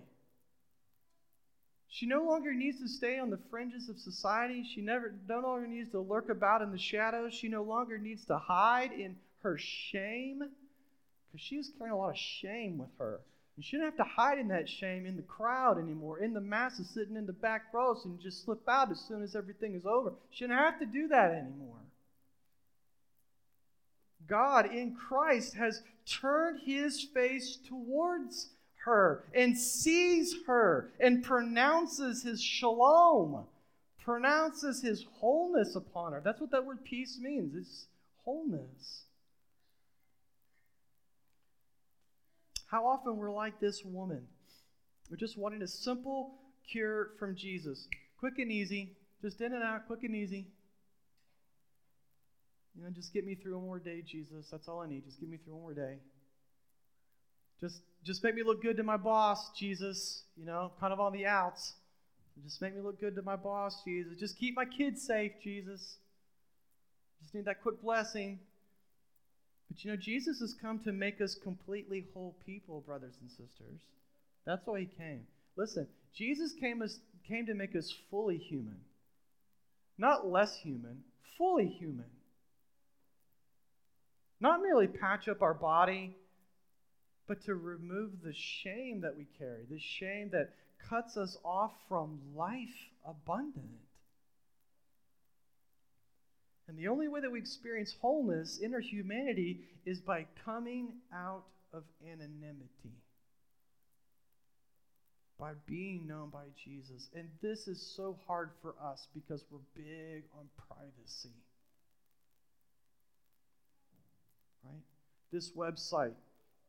She 1.90 2.06
no 2.06 2.26
longer 2.26 2.54
needs 2.54 2.82
to 2.82 2.90
stay 2.90 3.20
on 3.20 3.30
the 3.30 3.40
fringes 3.50 3.88
of 3.88 3.98
society. 3.98 4.66
She 4.74 4.82
never, 4.82 5.14
no 5.30 5.40
longer 5.40 5.68
needs 5.68 5.92
to 5.92 6.00
lurk 6.00 6.30
about 6.30 6.62
in 6.62 6.72
the 6.72 6.78
shadows. 6.78 7.34
She 7.34 7.48
no 7.48 7.64
longer 7.64 7.98
needs 7.98 8.26
to 8.26 8.38
hide 8.38 8.92
in 8.92 9.16
her 9.44 9.58
shame 9.58 10.44
because 11.36 11.46
she 11.46 11.58
was 11.58 11.72
carrying 11.78 11.94
a 11.94 11.98
lot 11.98 12.12
of 12.12 12.18
shame 12.18 12.78
with 12.78 12.90
her 12.98 13.20
She 13.58 13.62
shouldn't 13.64 13.90
have 13.90 13.98
to 13.98 14.14
hide 14.16 14.40
in 14.40 14.48
that 14.50 14.70
shame 14.70 15.06
in 15.06 15.16
the 15.16 15.22
crowd 15.22 15.78
anymore, 15.78 16.20
in 16.20 16.34
the 16.34 16.42
masses, 16.42 16.90
sitting 16.90 17.16
in 17.16 17.26
the 17.26 17.34
back 17.34 17.74
rows, 17.74 18.04
and 18.06 18.20
just 18.20 18.44
slip 18.44 18.68
out 18.68 18.92
as 18.92 19.00
soon 19.00 19.22
as 19.22 19.36
everything 19.36 19.76
is 19.76 19.86
over. 19.86 20.14
She 20.30 20.40
shouldn't 20.40 20.60
have 20.60 20.80
to 20.80 20.86
do 20.86 21.08
that 21.10 21.32
anymore. 21.32 21.80
God 24.28 24.74
in 24.74 24.96
Christ 24.96 25.56
has 25.56 25.84
turned 26.06 26.62
his 26.66 27.02
face 27.02 27.58
towards 27.68 28.50
her 28.86 29.24
and 29.34 29.58
sees 29.58 30.36
her 30.48 30.92
and 31.00 31.24
pronounces 31.24 32.24
his 32.24 32.42
shalom, 32.42 33.46
pronounces 34.04 34.82
his 34.82 35.06
wholeness 35.20 35.76
upon 35.76 36.14
her. 36.14 36.22
That's 36.24 36.42
what 36.42 36.52
that 36.52 36.66
word 36.66 36.84
peace 36.84 37.20
means. 37.22 37.56
It's 37.56 37.86
wholeness. 38.24 39.04
How 42.66 42.86
often 42.86 43.18
we're 43.18 43.32
like 43.32 43.60
this 43.60 43.84
woman. 43.84 44.28
We're 45.10 45.18
just 45.18 45.38
wanting 45.38 45.62
a 45.62 45.68
simple 45.68 46.36
cure 46.70 47.12
from 47.20 47.36
Jesus. 47.36 47.88
Quick 48.20 48.40
and 48.40 48.52
easy. 48.52 48.96
Just 49.22 49.42
in 49.42 49.54
and 49.54 49.64
out, 49.64 49.88
quick 49.88 50.04
and 50.04 50.16
easy. 50.16 50.48
You 52.76 52.84
know, 52.84 52.90
just 52.90 53.14
get 53.14 53.26
me 53.26 53.36
through 53.36 53.58
one 53.58 53.66
more 53.66 53.80
day, 53.80 54.02
Jesus. 54.06 54.50
That's 54.52 54.68
all 54.68 54.82
I 54.82 54.88
need. 54.88 55.06
Just 55.06 55.20
get 55.20 55.30
me 55.30 55.38
through 55.38 55.54
one 55.54 55.64
more 55.64 55.74
day. 55.74 55.98
Just 57.62 57.82
just 58.04 58.24
make 58.24 58.36
me 58.36 58.44
look 58.44 58.62
good 58.62 58.78
to 58.78 58.84
my 58.84 58.98
boss, 58.98 59.52
Jesus. 59.58 60.24
You 60.36 60.46
know, 60.46 60.72
kind 60.80 60.92
of 60.92 61.00
on 61.00 61.14
the 61.14 61.26
outs. 61.26 61.76
Just 62.44 62.62
make 62.62 62.76
me 62.76 62.82
look 62.82 63.00
good 63.00 63.16
to 63.16 63.22
my 63.22 63.38
boss, 63.38 63.82
Jesus. 63.86 64.20
Just 64.20 64.38
keep 64.38 64.56
my 64.56 64.66
kids 64.66 65.02
safe, 65.02 65.32
Jesus. 65.42 65.98
Just 67.22 67.34
need 67.34 67.46
that 67.46 67.62
quick 67.62 67.82
blessing. 67.82 68.40
But 69.70 69.84
you 69.84 69.92
know, 69.92 69.98
Jesus 69.98 70.40
has 70.40 70.54
come 70.54 70.80
to 70.80 70.92
make 70.92 71.22
us 71.22 71.36
completely 71.36 72.06
whole 72.14 72.36
people, 72.46 72.82
brothers 72.82 73.16
and 73.22 73.30
sisters. 73.30 73.80
That's 74.46 74.66
why 74.66 74.82
he 74.82 74.86
came. 74.86 75.26
Listen, 75.58 75.88
Jesus 76.14 76.54
came, 76.54 76.82
as, 76.82 77.00
came 77.28 77.46
to 77.48 77.54
make 77.54 77.76
us 77.76 77.94
fully 78.10 78.38
human. 78.38 78.78
Not 79.98 80.28
less 80.28 80.58
human, 80.58 81.04
fully 81.38 81.68
human. 81.68 82.06
Not 84.40 84.62
merely 84.62 84.88
patch 84.88 85.28
up 85.28 85.42
our 85.42 85.54
body, 85.54 86.16
but 87.28 87.44
to 87.46 87.56
remove 87.56 88.22
the 88.24 88.34
shame 88.34 89.02
that 89.02 89.18
we 89.18 89.26
carry, 89.40 89.66
the 89.70 89.80
shame 89.80 90.30
that 90.32 90.52
cuts 90.90 91.18
us 91.18 91.38
off 91.44 91.72
from 91.88 92.20
life 92.36 92.92
abundant. 93.06 93.85
And 96.68 96.78
the 96.78 96.88
only 96.88 97.08
way 97.08 97.22
that 97.22 97.32
we 97.32 97.40
experience 97.40 97.96
wholeness 98.02 98.60
in 98.60 98.74
our 98.74 98.80
humanity 98.80 99.62
is 99.86 100.00
by 100.00 100.26
coming 100.44 100.94
out 101.14 101.44
of 101.74 101.84
anonymity, 102.04 102.96
by 105.40 105.52
being 105.68 106.08
known 106.08 106.30
by 106.30 106.46
Jesus. 106.64 107.10
And 107.14 107.30
this 107.42 107.68
is 107.68 107.80
so 107.96 108.18
hard 108.28 108.50
for 108.62 108.74
us 108.84 109.08
because 109.14 109.44
we're 109.52 109.60
big 109.76 110.24
on 110.38 110.48
privacy. 110.68 111.30
Right? 114.64 114.82
This 115.32 115.52
website 115.52 116.16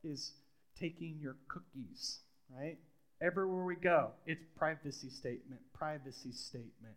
is 0.04 0.32
taking 0.78 1.18
your 1.22 1.36
cookies, 1.48 2.18
right? 2.54 2.76
Everywhere 3.22 3.64
we 3.64 3.76
go, 3.76 4.10
it's 4.26 4.44
privacy 4.58 5.08
statement, 5.08 5.60
privacy 5.72 6.32
statement. 6.32 6.96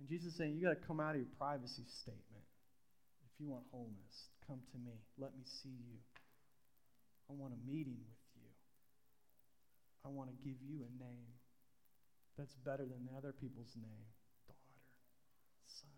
And 0.00 0.08
Jesus 0.08 0.32
is 0.32 0.38
saying, 0.40 0.56
you 0.56 0.64
got 0.64 0.80
to 0.80 0.86
come 0.88 0.98
out 0.98 1.12
of 1.12 1.20
your 1.20 1.28
privacy 1.36 1.84
statement. 2.00 2.48
If 3.28 3.36
you 3.36 3.52
want 3.52 3.68
wholeness, 3.70 4.16
come 4.48 4.64
to 4.72 4.78
me. 4.80 4.96
Let 5.20 5.36
me 5.36 5.44
see 5.60 5.76
you. 5.76 6.00
I 7.28 7.36
want 7.36 7.52
a 7.52 7.60
meeting 7.68 8.00
with 8.00 8.24
you. 8.34 8.48
I 10.04 10.08
want 10.08 10.32
to 10.32 10.36
give 10.40 10.56
you 10.64 10.80
a 10.88 10.90
name 10.96 11.36
that's 12.38 12.56
better 12.64 12.88
than 12.88 13.04
the 13.04 13.12
other 13.12 13.36
people's 13.36 13.76
name 13.76 14.08
daughter, 14.48 14.80
son. 15.68 15.92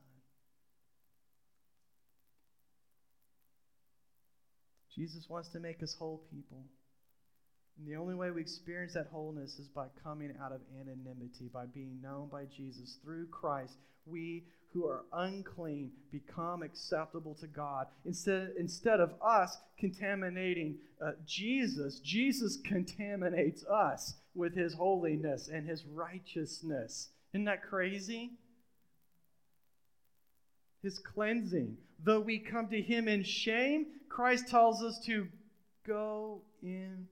Jesus 4.95 5.25
wants 5.31 5.49
to 5.51 5.61
make 5.61 5.81
us 5.83 5.95
whole 5.97 6.27
people. 6.29 6.67
And 7.79 7.87
the 7.87 7.97
only 7.97 8.15
way 8.15 8.31
we 8.31 8.41
experience 8.41 8.95
that 8.95 9.09
wholeness 9.11 9.59
is 9.59 9.69
by 9.69 9.87
coming 10.03 10.33
out 10.43 10.53
of 10.53 10.61
anonymity, 10.81 11.49
by 11.53 11.67
being 11.67 12.01
known 12.03 12.29
by 12.31 12.45
Jesus 12.45 12.99
through 13.03 13.27
Christ. 13.29 13.75
We 14.07 14.45
who 14.73 14.87
are 14.87 15.05
unclean 15.13 15.91
become 16.11 16.63
acceptable 16.63 17.35
to 17.35 17.47
God. 17.47 17.87
Instead, 18.05 18.53
instead 18.59 19.01
of 19.01 19.13
us 19.23 19.59
contaminating 19.79 20.79
uh, 21.05 21.13
Jesus, 21.27 22.01
Jesus 22.01 22.59
contaminates 22.65 23.65
us 23.65 24.15
with 24.35 24.55
his 24.55 24.75
holiness 24.75 25.49
and 25.53 25.69
his 25.69 25.85
righteousness. 25.85 27.11
Isn't 27.35 27.45
that 27.45 27.63
crazy? 27.63 28.31
His 30.83 30.99
cleansing. 30.99 31.77
Though 32.03 32.21
we 32.21 32.39
come 32.39 32.69
to 32.69 32.81
him 32.81 33.09
in 33.09 33.23
shame, 33.25 33.87
Christ 34.09 34.49
tells 34.49 34.83
us 34.83 34.99
to 35.07 35.29
go 35.87 36.43
in 36.63 37.07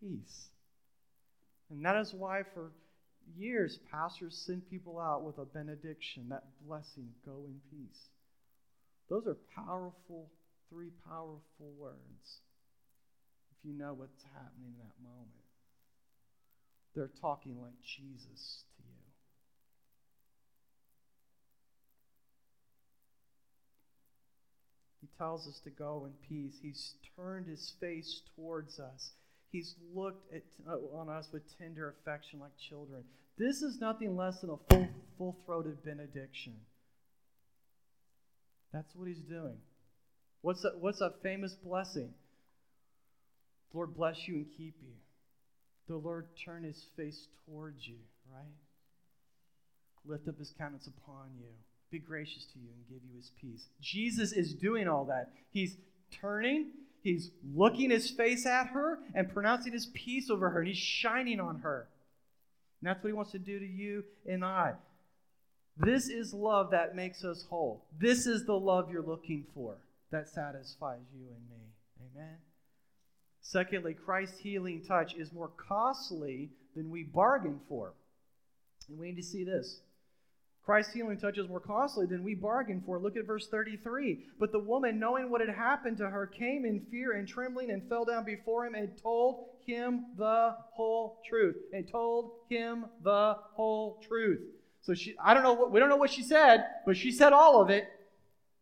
peace. 0.00 0.48
And 1.70 1.84
that 1.84 1.96
is 1.96 2.12
why, 2.12 2.42
for 2.54 2.72
years, 3.36 3.78
pastors 3.90 4.42
send 4.46 4.68
people 4.68 4.98
out 4.98 5.22
with 5.22 5.38
a 5.38 5.44
benediction, 5.44 6.28
that 6.30 6.44
blessing, 6.66 7.08
go 7.24 7.44
in 7.46 7.60
peace. 7.70 8.08
Those 9.08 9.26
are 9.26 9.36
powerful, 9.54 10.30
three 10.68 10.90
powerful 11.06 11.72
words 11.78 12.40
if 13.52 13.64
you 13.64 13.76
know 13.76 13.92
what's 13.92 14.22
happening 14.34 14.72
in 14.72 14.78
that 14.78 15.02
moment. 15.02 15.30
They're 16.94 17.10
talking 17.20 17.60
like 17.60 17.80
Jesus 17.84 18.64
to 18.76 18.82
you. 18.82 18.94
He 25.00 25.08
tells 25.18 25.46
us 25.46 25.60
to 25.64 25.70
go 25.70 26.06
in 26.06 26.12
peace. 26.28 26.58
He's 26.62 26.94
turned 27.16 27.46
his 27.46 27.72
face 27.80 28.22
towards 28.34 28.80
us. 28.80 29.10
He's 29.50 29.74
looked 29.94 30.32
at, 30.32 30.42
uh, 30.68 30.76
on 30.96 31.08
us 31.08 31.28
with 31.32 31.42
tender 31.58 31.94
affection 32.00 32.38
like 32.40 32.56
children. 32.56 33.02
This 33.36 33.62
is 33.62 33.80
nothing 33.80 34.16
less 34.16 34.40
than 34.40 34.50
a 34.50 34.56
full, 34.68 34.88
full-throated 35.18 35.82
benediction. 35.84 36.54
That's 38.72 38.94
what 38.94 39.08
he's 39.08 39.20
doing. 39.20 39.56
What's 40.42 40.62
that, 40.62 40.78
what's 40.78 41.00
that 41.00 41.22
famous 41.22 41.54
blessing? 41.54 42.14
The 43.72 43.76
Lord 43.76 43.96
bless 43.96 44.28
you 44.28 44.36
and 44.36 44.46
keep 44.56 44.76
you. 44.80 44.92
The 45.88 45.96
Lord 45.96 46.28
turn 46.44 46.62
his 46.62 46.84
face 46.96 47.26
towards 47.44 47.86
you, 47.88 47.96
right? 48.32 48.44
Lift 50.04 50.28
up 50.28 50.38
his 50.38 50.54
countenance 50.56 50.86
upon 50.86 51.30
you. 51.38 51.48
Be 51.90 51.98
gracious 51.98 52.46
to 52.52 52.58
you 52.60 52.68
and 52.68 52.88
give 52.88 53.02
you 53.10 53.16
his 53.16 53.32
peace. 53.40 53.66
Jesus 53.80 54.32
is 54.32 54.54
doing 54.54 54.86
all 54.86 55.04
that. 55.06 55.32
He's 55.50 55.76
turning 56.12 56.70
He's 57.02 57.30
looking 57.54 57.90
his 57.90 58.10
face 58.10 58.44
at 58.46 58.68
her 58.68 58.98
and 59.14 59.32
pronouncing 59.32 59.72
his 59.72 59.86
peace 59.86 60.30
over 60.30 60.50
her, 60.50 60.60
and 60.60 60.68
he's 60.68 60.76
shining 60.76 61.40
on 61.40 61.60
her. 61.60 61.88
And 62.80 62.88
that's 62.88 63.02
what 63.02 63.08
he 63.08 63.14
wants 63.14 63.32
to 63.32 63.38
do 63.38 63.58
to 63.58 63.66
you 63.66 64.04
and 64.26 64.44
I. 64.44 64.74
This 65.76 66.08
is 66.08 66.34
love 66.34 66.72
that 66.72 66.94
makes 66.94 67.24
us 67.24 67.46
whole. 67.48 67.86
This 67.98 68.26
is 68.26 68.44
the 68.44 68.58
love 68.58 68.90
you're 68.90 69.02
looking 69.02 69.46
for 69.54 69.76
that 70.10 70.28
satisfies 70.28 71.00
you 71.14 71.26
and 71.28 71.48
me. 71.48 71.66
Amen. 72.14 72.36
Secondly, 73.40 73.94
Christ's 73.94 74.40
healing 74.40 74.82
touch 74.86 75.14
is 75.14 75.32
more 75.32 75.50
costly 75.56 76.50
than 76.76 76.90
we 76.90 77.02
bargain 77.02 77.60
for. 77.68 77.94
And 78.88 78.98
we 78.98 79.08
need 79.08 79.16
to 79.16 79.22
see 79.22 79.44
this. 79.44 79.80
Christ's 80.70 80.94
healing 80.94 81.18
touch 81.18 81.36
is 81.36 81.48
more 81.48 81.58
costly 81.58 82.06
than 82.06 82.22
we 82.22 82.36
bargained 82.36 82.84
for. 82.86 83.00
Look 83.00 83.16
at 83.16 83.26
verse 83.26 83.48
33. 83.48 84.20
But 84.38 84.52
the 84.52 84.60
woman, 84.60 85.00
knowing 85.00 85.28
what 85.28 85.40
had 85.40 85.50
happened 85.50 85.98
to 85.98 86.08
her, 86.08 86.28
came 86.28 86.64
in 86.64 86.86
fear 86.92 87.14
and 87.14 87.26
trembling 87.26 87.72
and 87.72 87.88
fell 87.88 88.04
down 88.04 88.24
before 88.24 88.66
him 88.66 88.76
and 88.76 88.96
told 89.02 89.48
him 89.66 90.04
the 90.16 90.54
whole 90.72 91.22
truth. 91.28 91.56
And 91.72 91.90
told 91.90 92.34
him 92.48 92.84
the 93.02 93.34
whole 93.54 94.00
truth. 94.06 94.42
So 94.82 94.94
she, 94.94 95.16
I 95.20 95.34
don't 95.34 95.42
know 95.42 95.54
what, 95.54 95.72
we 95.72 95.80
don't 95.80 95.88
know 95.88 95.96
what 95.96 96.12
she 96.12 96.22
said, 96.22 96.64
but 96.86 96.96
she 96.96 97.10
said 97.10 97.32
all 97.32 97.60
of 97.60 97.70
it. 97.70 97.88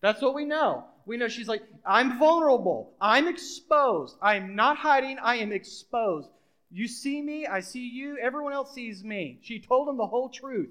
That's 0.01 0.23
what 0.23 0.35
we 0.35 0.47
know. 0.47 0.87
We 1.05 1.19
know 1.19 1.29
she's 1.29 1.47
like, 1.47 1.63
I'm 1.85 2.19
vulnerable. 2.19 2.95
I'm 3.03 3.29
exposed. 3.29 4.17
I'm 4.23 4.57
not 4.57 4.79
hiding. 4.79 5.19
I 5.19 5.37
am 5.37 5.53
exposed. 5.53 6.31
You 6.71 6.89
see 6.89 7.21
me. 7.21 7.47
I 7.47 7.61
see 7.61 7.87
you. 7.87 8.17
Everyone 8.17 8.55
else 8.55 8.73
sees 8.73 9.05
me. 9.05 9.41
She 9.43 9.61
told 9.61 9.91
him 9.91 9.99
the 9.99 10.07
whole 10.07 10.31
truth. 10.31 10.71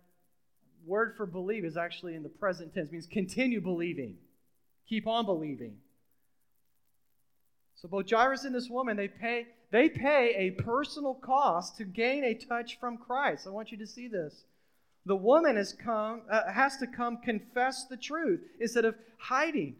word 0.85 1.15
for 1.15 1.25
believe 1.25 1.65
is 1.65 1.77
actually 1.77 2.15
in 2.15 2.23
the 2.23 2.29
present 2.29 2.73
tense, 2.73 2.89
it 2.89 2.93
means 2.93 3.07
continue 3.07 3.61
believing, 3.61 4.15
keep 4.87 5.07
on 5.07 5.25
believing. 5.25 5.77
So 7.75 7.87
both 7.87 8.09
Jairus 8.09 8.45
and 8.45 8.53
this 8.53 8.69
woman, 8.69 8.95
they 8.95 9.07
pay, 9.07 9.47
they 9.71 9.89
pay 9.89 10.35
a 10.37 10.61
personal 10.61 11.15
cost 11.15 11.77
to 11.77 11.83
gain 11.83 12.23
a 12.23 12.35
touch 12.35 12.79
from 12.79 12.97
Christ. 12.97 13.47
I 13.47 13.49
want 13.49 13.71
you 13.71 13.77
to 13.77 13.87
see 13.87 14.07
this. 14.07 14.43
The 15.05 15.15
woman 15.15 15.55
has 15.55 15.73
come, 15.73 16.21
uh, 16.29 16.51
has 16.51 16.77
to 16.77 16.87
come 16.87 17.17
confess 17.17 17.85
the 17.85 17.97
truth 17.97 18.41
instead 18.59 18.85
of 18.85 18.95
hiding. 19.17 19.77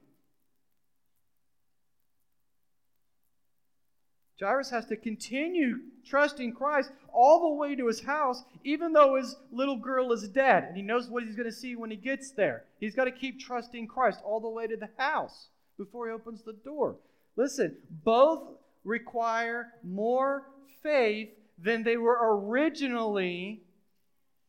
Jairus 4.42 4.72
has 4.72 4.86
to 4.88 4.96
continue 4.96 5.78
trusting 6.06 6.54
Christ 6.54 6.92
all 7.14 7.42
the 7.42 7.56
way 7.56 7.76
to 7.76 7.88
his 7.88 8.02
house, 8.02 8.44
even 8.64 8.92
though 8.92 9.16
his 9.16 9.36
little 9.52 9.78
girl 9.78 10.12
is 10.12 10.28
dead. 10.28 10.64
And 10.64 10.76
he 10.76 10.82
knows 10.82 11.10
what 11.10 11.24
he's 11.24 11.36
going 11.36 11.50
to 11.50 11.56
see 11.56 11.76
when 11.76 11.92
he 11.92 11.98
gets 11.98 12.32
there. 12.32 12.66
He's 12.80 12.96
got 12.96 13.06
to 13.06 13.12
keep 13.12 13.40
trusting 13.40 13.88
Christ 13.88 14.20
all 14.26 14.40
the 14.40 14.50
way 14.50 14.68
to 14.68 14.78
the 14.78 14.90
house 14.98 15.50
before 15.78 16.08
he 16.08 16.14
opens 16.14 16.42
the 16.44 16.54
door. 16.54 16.96
Listen, 17.36 17.76
both 18.04 18.44
require 18.84 19.68
more 19.84 20.48
faith 20.82 21.30
than 21.58 21.84
they 21.84 21.98
were 21.98 22.18
originally 22.22 23.62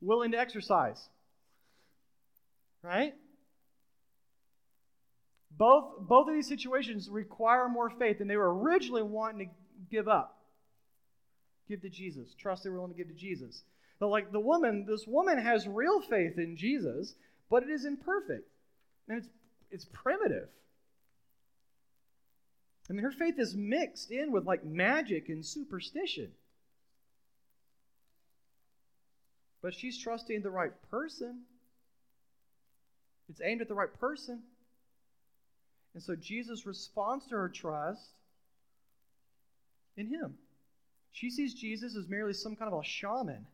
willing 0.00 0.32
to 0.32 0.38
exercise. 0.38 1.08
Right? 2.82 3.14
Both, 5.56 6.08
both 6.08 6.28
of 6.28 6.34
these 6.34 6.48
situations 6.48 7.08
require 7.08 7.68
more 7.68 7.90
faith 7.90 8.18
than 8.18 8.26
they 8.26 8.36
were 8.36 8.52
originally 8.52 9.02
wanting 9.02 9.48
to 9.48 9.54
give 9.90 10.08
up. 10.08 10.38
Give 11.68 11.80
to 11.82 11.88
Jesus. 11.88 12.34
Trust 12.34 12.62
they're 12.62 12.72
willing 12.72 12.92
to 12.92 12.96
give 12.96 13.08
to 13.08 13.14
Jesus. 13.14 13.62
But 13.98 14.08
like 14.08 14.32
the 14.32 14.40
woman, 14.40 14.84
this 14.86 15.06
woman 15.06 15.38
has 15.38 15.66
real 15.68 16.00
faith 16.00 16.38
in 16.38 16.56
Jesus, 16.56 17.14
but 17.48 17.62
it 17.62 17.70
is 17.70 17.84
imperfect. 17.84 18.48
And 19.08 19.18
it's 19.18 19.28
it's 19.70 19.86
primitive. 19.86 20.48
I 22.90 22.92
mean, 22.92 23.04
her 23.04 23.12
faith 23.12 23.38
is 23.38 23.54
mixed 23.54 24.10
in 24.10 24.32
with 24.32 24.44
like 24.44 24.64
magic 24.64 25.28
and 25.28 25.44
superstition. 25.44 26.32
But 29.62 29.74
she's 29.74 29.96
trusting 29.96 30.42
the 30.42 30.50
right 30.50 30.72
person. 30.90 31.42
It's 33.30 33.40
aimed 33.42 33.62
at 33.62 33.68
the 33.68 33.74
right 33.74 33.92
person. 33.98 34.42
And 35.94 36.02
so 36.02 36.16
Jesus 36.16 36.66
responds 36.66 37.26
to 37.28 37.36
her 37.36 37.48
trust 37.48 38.10
in 39.96 40.08
him. 40.08 40.34
She 41.12 41.30
sees 41.30 41.54
Jesus 41.54 41.96
as 41.96 42.08
merely 42.08 42.32
some 42.32 42.56
kind 42.56 42.72
of 42.72 42.80
a 42.80 42.84
shaman, 42.84 43.46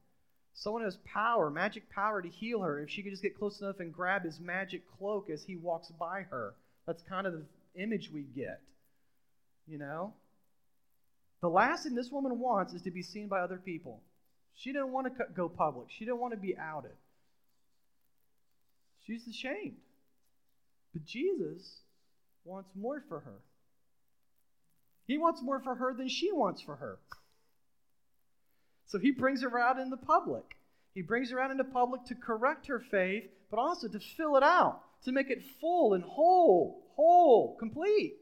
someone 0.54 0.82
who 0.82 0.86
has 0.86 0.98
power, 1.04 1.50
magic 1.50 1.90
power 1.90 2.22
to 2.22 2.28
heal 2.28 2.60
her. 2.60 2.80
If 2.80 2.90
she 2.90 3.02
could 3.02 3.12
just 3.12 3.22
get 3.22 3.38
close 3.38 3.60
enough 3.60 3.80
and 3.80 3.92
grab 3.92 4.24
his 4.24 4.38
magic 4.40 4.82
cloak 4.98 5.28
as 5.30 5.42
he 5.44 5.56
walks 5.56 5.90
by 5.98 6.22
her, 6.30 6.54
that's 6.86 7.02
kind 7.02 7.26
of 7.26 7.32
the 7.32 7.44
image 7.74 8.10
we 8.12 8.22
get. 8.22 8.60
You 9.66 9.78
know? 9.78 10.12
The 11.40 11.48
last 11.48 11.84
thing 11.84 11.94
this 11.94 12.10
woman 12.10 12.38
wants 12.38 12.72
is 12.72 12.82
to 12.82 12.90
be 12.90 13.02
seen 13.02 13.28
by 13.28 13.40
other 13.40 13.58
people. 13.58 14.00
She 14.54 14.72
didn't 14.72 14.92
want 14.92 15.06
to 15.06 15.24
go 15.34 15.48
public, 15.48 15.88
she 15.90 16.04
didn't 16.04 16.20
want 16.20 16.34
to 16.34 16.40
be 16.40 16.56
outed. 16.56 16.96
She's 19.06 19.26
ashamed. 19.26 19.76
But 20.92 21.04
Jesus 21.04 21.80
wants 22.44 22.70
more 22.74 23.02
for 23.08 23.20
her. 23.20 23.40
He 25.08 25.16
wants 25.16 25.42
more 25.42 25.58
for 25.58 25.74
her 25.74 25.94
than 25.94 26.08
she 26.08 26.30
wants 26.30 26.60
for 26.60 26.76
her. 26.76 26.98
So 28.86 28.98
he 28.98 29.10
brings 29.10 29.42
her 29.42 29.58
out 29.58 29.78
in 29.78 29.90
the 29.90 29.96
public. 29.96 30.44
He 30.94 31.02
brings 31.02 31.30
her 31.30 31.40
out 31.40 31.50
into 31.50 31.64
public 31.64 32.04
to 32.04 32.14
correct 32.14 32.66
her 32.66 32.78
faith, 32.78 33.24
but 33.50 33.58
also 33.58 33.88
to 33.88 33.98
fill 33.98 34.36
it 34.36 34.42
out, 34.42 34.82
to 35.04 35.12
make 35.12 35.30
it 35.30 35.42
full 35.60 35.94
and 35.94 36.04
whole, 36.04 36.84
whole, 36.94 37.56
complete. 37.58 38.16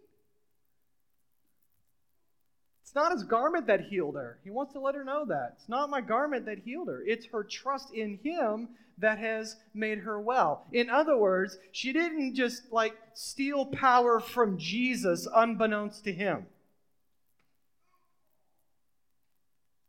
It's 2.83 2.95
not 2.95 3.13
his 3.13 3.25
garment 3.25 3.67
that 3.67 3.87
healed 3.87 4.15
her. 4.15 4.39
He 4.45 4.51
wants 4.51 4.73
to 4.75 4.81
let 4.81 4.95
her 4.95 5.03
know 5.03 5.25
that. 5.27 5.55
It's 5.57 5.69
not 5.69 5.91
my 5.91 6.01
garment 6.01 6.47
that 6.47 6.61
healed 6.65 6.87
her. 6.87 7.03
It's 7.05 7.27
her 7.27 7.43
trust 7.43 7.93
in 7.93 8.21
him 8.23 8.69
that 8.99 9.19
has 9.19 9.57
made 9.75 9.99
her 9.99 10.21
well. 10.21 10.67
In 10.73 10.89
other 10.89 11.17
words, 11.17 11.59
she 11.73 11.93
didn't 11.93 12.37
just 12.37 12.71
like 12.71 12.95
steal 13.13 13.67
power 13.67 14.21
from 14.21 14.57
Jesus 14.57 15.27
unbeknownst 15.35 16.05
to 16.05 16.13
him. 16.13 16.47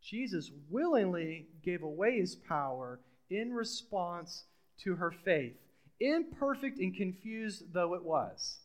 Jesus 0.08 0.50
willingly 0.70 1.48
gave 1.62 1.82
away 1.82 2.18
his 2.18 2.34
power 2.34 2.98
in 3.28 3.52
response 3.52 4.44
to 4.82 4.96
her 4.96 5.10
faith, 5.10 5.56
imperfect 6.00 6.78
and 6.78 6.96
confused 6.96 7.64
though 7.74 7.94
it 7.94 8.02
was. 8.02 8.58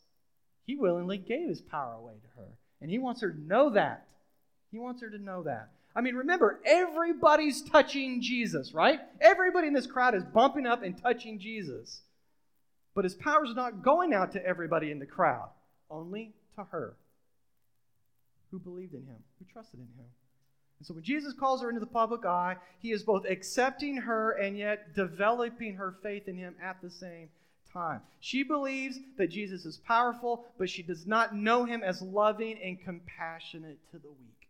He 0.66 0.78
willingly 0.78 1.18
gave 1.18 1.50
his 1.50 1.62
power 1.62 1.96
away 1.96 2.14
to 2.22 2.42
her. 2.42 2.48
And 2.80 2.90
he 2.90 2.98
wants 2.98 3.22
her 3.22 3.32
to 3.32 3.42
know 3.42 3.72
that. 3.72 4.08
He 4.72 4.80
wants 4.80 5.02
her 5.02 5.10
to 5.10 5.18
know 5.18 5.44
that. 5.44 5.70
I 5.96 6.02
mean, 6.02 6.16
remember, 6.16 6.60
everybody's 6.66 7.62
touching 7.62 8.22
Jesus, 8.22 8.74
right? 8.74 9.00
Everybody 9.20 9.68
in 9.68 9.74
this 9.74 9.86
crowd 9.86 10.16
is 10.16 10.24
bumping 10.24 10.66
up 10.66 10.82
and 10.82 10.98
touching 10.98 11.40
Jesus. 11.40 12.02
But 12.96 13.04
his 13.04 13.16
power 13.16 13.44
is 13.44 13.56
not 13.56 13.84
going 13.84 14.14
out 14.14 14.32
to 14.34 14.46
everybody 14.46 14.92
in 14.92 15.00
the 15.00 15.06
crowd, 15.06 15.50
only 15.90 16.34
to 16.56 16.64
her 16.64 16.96
who 18.50 18.60
believed 18.60 18.94
in 18.94 19.06
him, 19.06 19.18
who 19.40 19.46
trusted 19.52 19.80
in 19.80 19.88
him. 19.98 20.08
And 20.80 20.88
so 20.88 20.94
when 20.94 21.04
Jesus 21.04 21.34
calls 21.34 21.62
her 21.62 21.70
into 21.70 21.80
the 21.80 21.86
public 21.86 22.26
eye, 22.26 22.58
he 22.80 22.92
is 22.92 23.04
both 23.04 23.26
accepting 23.26 23.98
her 23.98 24.32
and 24.32 24.58
yet 24.58 24.96
developing 24.96 25.76
her 25.76 25.96
faith 26.04 26.28
in 26.28 26.38
him 26.38 26.56
at 26.62 26.82
the 26.82 26.90
same 26.90 27.30
time. 27.72 28.02
She 28.20 28.44
believes 28.44 29.00
that 29.18 29.30
Jesus 29.30 29.66
is 29.66 29.78
powerful, 29.78 30.46
but 30.58 30.70
she 30.70 30.84
does 30.84 31.08
not 31.08 31.36
know 31.36 31.66
him 31.66 31.84
as 31.84 32.02
loving 32.02 32.60
and 32.62 32.82
compassionate 32.84 33.80
to 33.92 33.98
the 33.98 34.10
weak. 34.10 34.50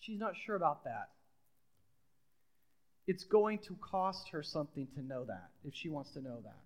She's 0.00 0.18
not 0.18 0.34
sure 0.36 0.56
about 0.56 0.84
that. 0.84 1.08
It's 3.06 3.24
going 3.24 3.58
to 3.60 3.76
cost 3.80 4.28
her 4.30 4.42
something 4.42 4.86
to 4.94 5.02
know 5.02 5.24
that, 5.24 5.50
if 5.64 5.74
she 5.74 5.88
wants 5.88 6.10
to 6.12 6.20
know 6.20 6.40
that. 6.44 6.60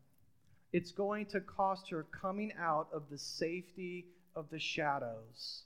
It's 0.72 0.92
going 0.92 1.26
to 1.26 1.40
cost 1.40 1.90
her 1.90 2.04
coming 2.04 2.52
out 2.58 2.88
of 2.92 3.04
the 3.10 3.18
safety 3.18 4.06
of 4.34 4.50
the 4.50 4.58
shadows 4.58 5.62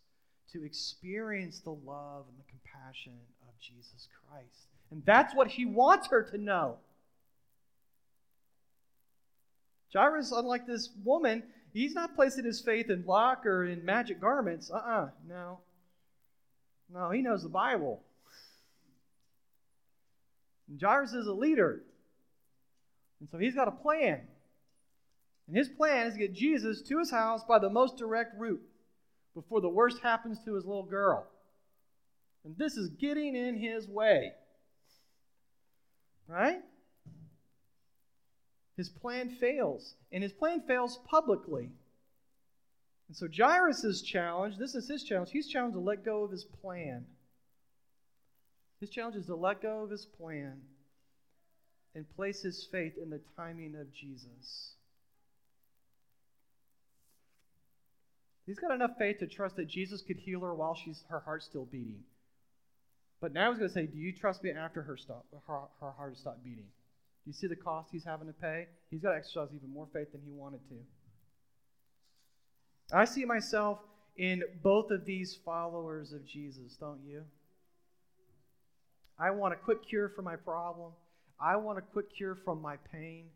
to 0.53 0.65
experience 0.65 1.61
the 1.61 1.71
love 1.71 2.25
and 2.29 2.39
the 2.39 2.51
compassion 2.51 3.13
of 3.43 3.59
Jesus 3.61 4.09
Christ. 4.29 4.69
And 4.91 5.03
that's 5.05 5.35
what 5.35 5.49
he 5.49 5.67
wants 5.67 6.09
her 6.09 6.23
to 6.23 6.39
know. 6.39 6.77
Jairus, 9.93 10.33
unlike 10.33 10.67
this 10.67 10.91
woman, 11.05 11.43
he's 11.73 11.95
not 11.95 12.15
placing 12.15 12.45
his 12.45 12.61
faith 12.61 12.91
in 12.91 13.05
luck 13.07 13.45
or 13.47 13.65
in 13.65 13.85
magic 13.85 14.21
garments. 14.21 14.71
Uh 14.71 14.77
uh-uh, 14.77 14.91
uh 14.91 15.09
no. 15.29 15.59
No, 16.93 17.11
he 17.11 17.23
knows 17.23 17.43
the 17.43 17.49
Bible. 17.49 18.03
And 20.69 20.81
Jairus 20.81 21.13
is 21.13 21.27
a 21.27 21.33
leader. 21.33 21.83
And 23.21 23.29
so 23.29 23.39
he's 23.39 23.55
got 23.55 23.69
a 23.69 23.73
plan. 23.73 24.21
And 25.47 25.57
his 25.57 25.69
plan 25.69 26.07
is 26.07 26.15
to 26.15 26.21
get 26.21 26.33
Jesus 26.33 26.83
to 26.83 26.99
his 26.99 27.11
house 27.11 27.43
by 27.45 27.59
the 27.59 27.71
most 27.71 27.97
direct 27.97 28.39
route 28.39 28.63
before 29.35 29.61
the 29.61 29.69
worst 29.69 29.99
happens 30.03 30.39
to 30.45 30.55
his 30.55 30.65
little 30.65 30.85
girl. 30.85 31.27
And 32.45 32.57
this 32.57 32.77
is 32.77 32.89
getting 32.91 33.37
in 33.37 33.57
his 33.57 33.89
way. 33.89 34.33
Right? 36.27 36.61
His 38.77 38.89
plan 38.89 39.29
fails, 39.29 39.95
and 40.11 40.23
his 40.23 40.33
plan 40.33 40.63
fails 40.67 40.99
publicly. 41.07 41.71
And 43.09 43.17
so 43.17 43.27
Jairus' 43.29 44.03
challenge, 44.03 44.57
this 44.57 44.75
is 44.75 44.89
his 44.89 45.03
challenge, 45.03 45.31
he's 45.33 45.49
challenged 45.49 45.75
to 45.75 45.81
let 45.81 46.05
go 46.05 46.23
of 46.23 46.31
his 46.31 46.45
plan. 46.45 47.05
His 48.81 48.89
challenge 48.89 49.17
is 49.17 49.27
to 49.27 49.35
let 49.35 49.61
go 49.61 49.83
of 49.83 49.91
his 49.91 50.07
plan 50.07 50.61
and 51.95 52.09
place 52.17 52.41
his 52.41 52.67
faith 52.71 52.95
in 52.97 53.11
the 53.11 53.21
timing 53.37 53.75
of 53.75 53.93
Jesus. 53.93 54.75
He's 58.51 58.59
got 58.59 58.73
enough 58.73 58.99
faith 58.99 59.21
to 59.21 59.29
trust 59.29 59.55
that 59.57 59.69
Jesus 59.69 60.03
could 60.03 60.17
heal 60.17 60.41
her 60.41 60.53
while 60.53 60.75
she's 60.75 61.05
her 61.09 61.21
heart's 61.21 61.45
still 61.45 61.67
beating. 61.67 62.01
But 63.21 63.33
now 63.33 63.51
he's 63.53 63.61
going 63.61 63.71
to 63.71 63.73
say, 63.73 63.87
Do 63.87 63.97
you 63.97 64.13
trust 64.13 64.43
me 64.43 64.51
after 64.51 64.83
her, 64.83 64.97
stop, 64.97 65.25
her, 65.47 65.61
her 65.81 65.93
heart 65.93 66.15
has 66.15 66.19
stopped 66.19 66.43
beating? 66.43 66.65
Do 66.65 67.27
you 67.27 67.33
see 67.33 67.47
the 67.47 67.55
cost 67.55 67.91
he's 67.93 68.03
having 68.03 68.27
to 68.27 68.33
pay? 68.33 68.67
He's 68.91 69.03
got 69.03 69.11
to 69.13 69.19
exercise 69.19 69.51
even 69.55 69.73
more 69.73 69.87
faith 69.93 70.11
than 70.11 70.23
he 70.27 70.33
wanted 70.33 70.69
to. 70.69 70.75
I 72.93 73.05
see 73.05 73.25
myself 73.25 73.79
in 74.17 74.43
both 74.65 74.91
of 74.91 75.05
these 75.05 75.39
followers 75.45 76.13
of 76.13 76.27
Jesus, 76.27 76.75
don't 76.75 77.05
you? 77.07 77.23
I 79.17 79.31
want 79.31 79.55
a 79.55 79.59
quick 79.59 79.89
cure 79.89 80.09
for 80.09 80.23
my 80.23 80.35
problem. 80.35 80.91
I 81.41 81.55
want 81.55 81.79
a 81.79 81.83
quick 81.83 82.13
cure 82.17 82.35
from 82.35 82.61
my 82.61 82.79
pain. 82.91 83.27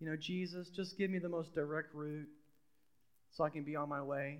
You 0.00 0.08
know, 0.08 0.16
Jesus, 0.16 0.70
just 0.70 0.96
give 0.96 1.10
me 1.10 1.18
the 1.18 1.28
most 1.28 1.54
direct 1.54 1.94
route 1.94 2.30
so 3.34 3.44
I 3.44 3.50
can 3.50 3.64
be 3.64 3.76
on 3.76 3.88
my 3.88 4.02
way. 4.02 4.38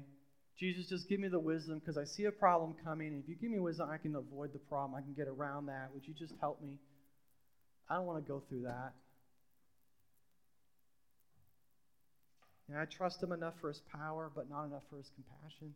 Jesus, 0.59 0.89
just 0.89 1.09
give 1.09 1.19
me 1.19 1.29
the 1.29 1.39
wisdom 1.39 1.81
because 1.81 1.99
I 1.99 2.05
see 2.05 2.25
a 2.27 2.31
problem 2.33 2.75
coming. 2.85 3.09
And 3.09 3.23
If 3.23 3.29
you 3.29 3.35
give 3.35 3.51
me 3.51 3.59
wisdom, 3.59 3.89
I 3.91 3.99
can 3.99 4.15
avoid 4.15 4.53
the 4.53 4.61
problem. 4.61 4.95
I 4.95 5.03
can 5.03 5.13
get 5.15 5.27
around 5.27 5.67
that. 5.67 5.91
Would 5.93 6.07
you 6.07 6.15
just 6.15 6.33
help 6.41 6.63
me? 6.63 6.79
I 7.91 7.97
don't 7.97 8.07
want 8.07 8.25
to 8.25 8.29
go 8.29 8.43
through 8.49 8.63
that. 8.63 8.93
And 12.69 12.79
I 12.79 12.87
trust 12.87 13.23
him 13.23 13.33
enough 13.33 13.55
for 13.61 13.69
his 13.69 13.81
power, 13.93 14.31
but 14.35 14.49
not 14.49 14.65
enough 14.65 14.83
for 14.89 14.97
his 14.97 15.11
compassion. 15.15 15.75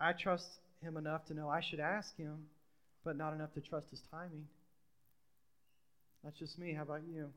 I 0.00 0.12
trust 0.12 0.46
him 0.80 0.96
enough 0.96 1.26
to 1.26 1.34
know 1.34 1.48
I 1.48 1.60
should 1.60 1.80
ask 1.80 2.16
him, 2.16 2.46
but 3.04 3.16
not 3.16 3.34
enough 3.34 3.52
to 3.54 3.60
trust 3.60 3.90
his 3.90 4.00
timing. 4.10 4.46
That's 6.24 6.38
just 6.38 6.58
me. 6.58 6.72
How 6.72 6.82
about 6.82 7.02
you? 7.12 7.30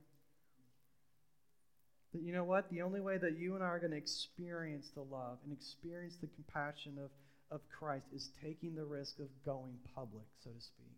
But 2.16 2.24
you 2.24 2.32
know 2.32 2.46
what? 2.46 2.70
The 2.70 2.82
only 2.82 3.02
way 3.02 3.18
that 3.18 3.38
you 3.38 3.56
and 3.56 3.64
I 3.64 3.68
are 3.68 3.80
going 3.80 3.92
to 3.92 3.98
experience 3.98 4.90
the 4.96 5.02
love 5.02 5.38
and 5.44 5.52
experience 5.52 6.16
the 6.16 6.28
compassion 6.28 6.98
of, 6.98 7.12
of 7.52 7.60
Christ 7.68 8.06
is 8.16 8.30
taking 8.42 8.74
the 8.74 8.86
risk 8.86 9.20
of 9.20 9.28
going 9.46 9.74
public, 9.94 10.24
so 10.42 10.50
to 10.50 10.62
speak. 10.62 10.96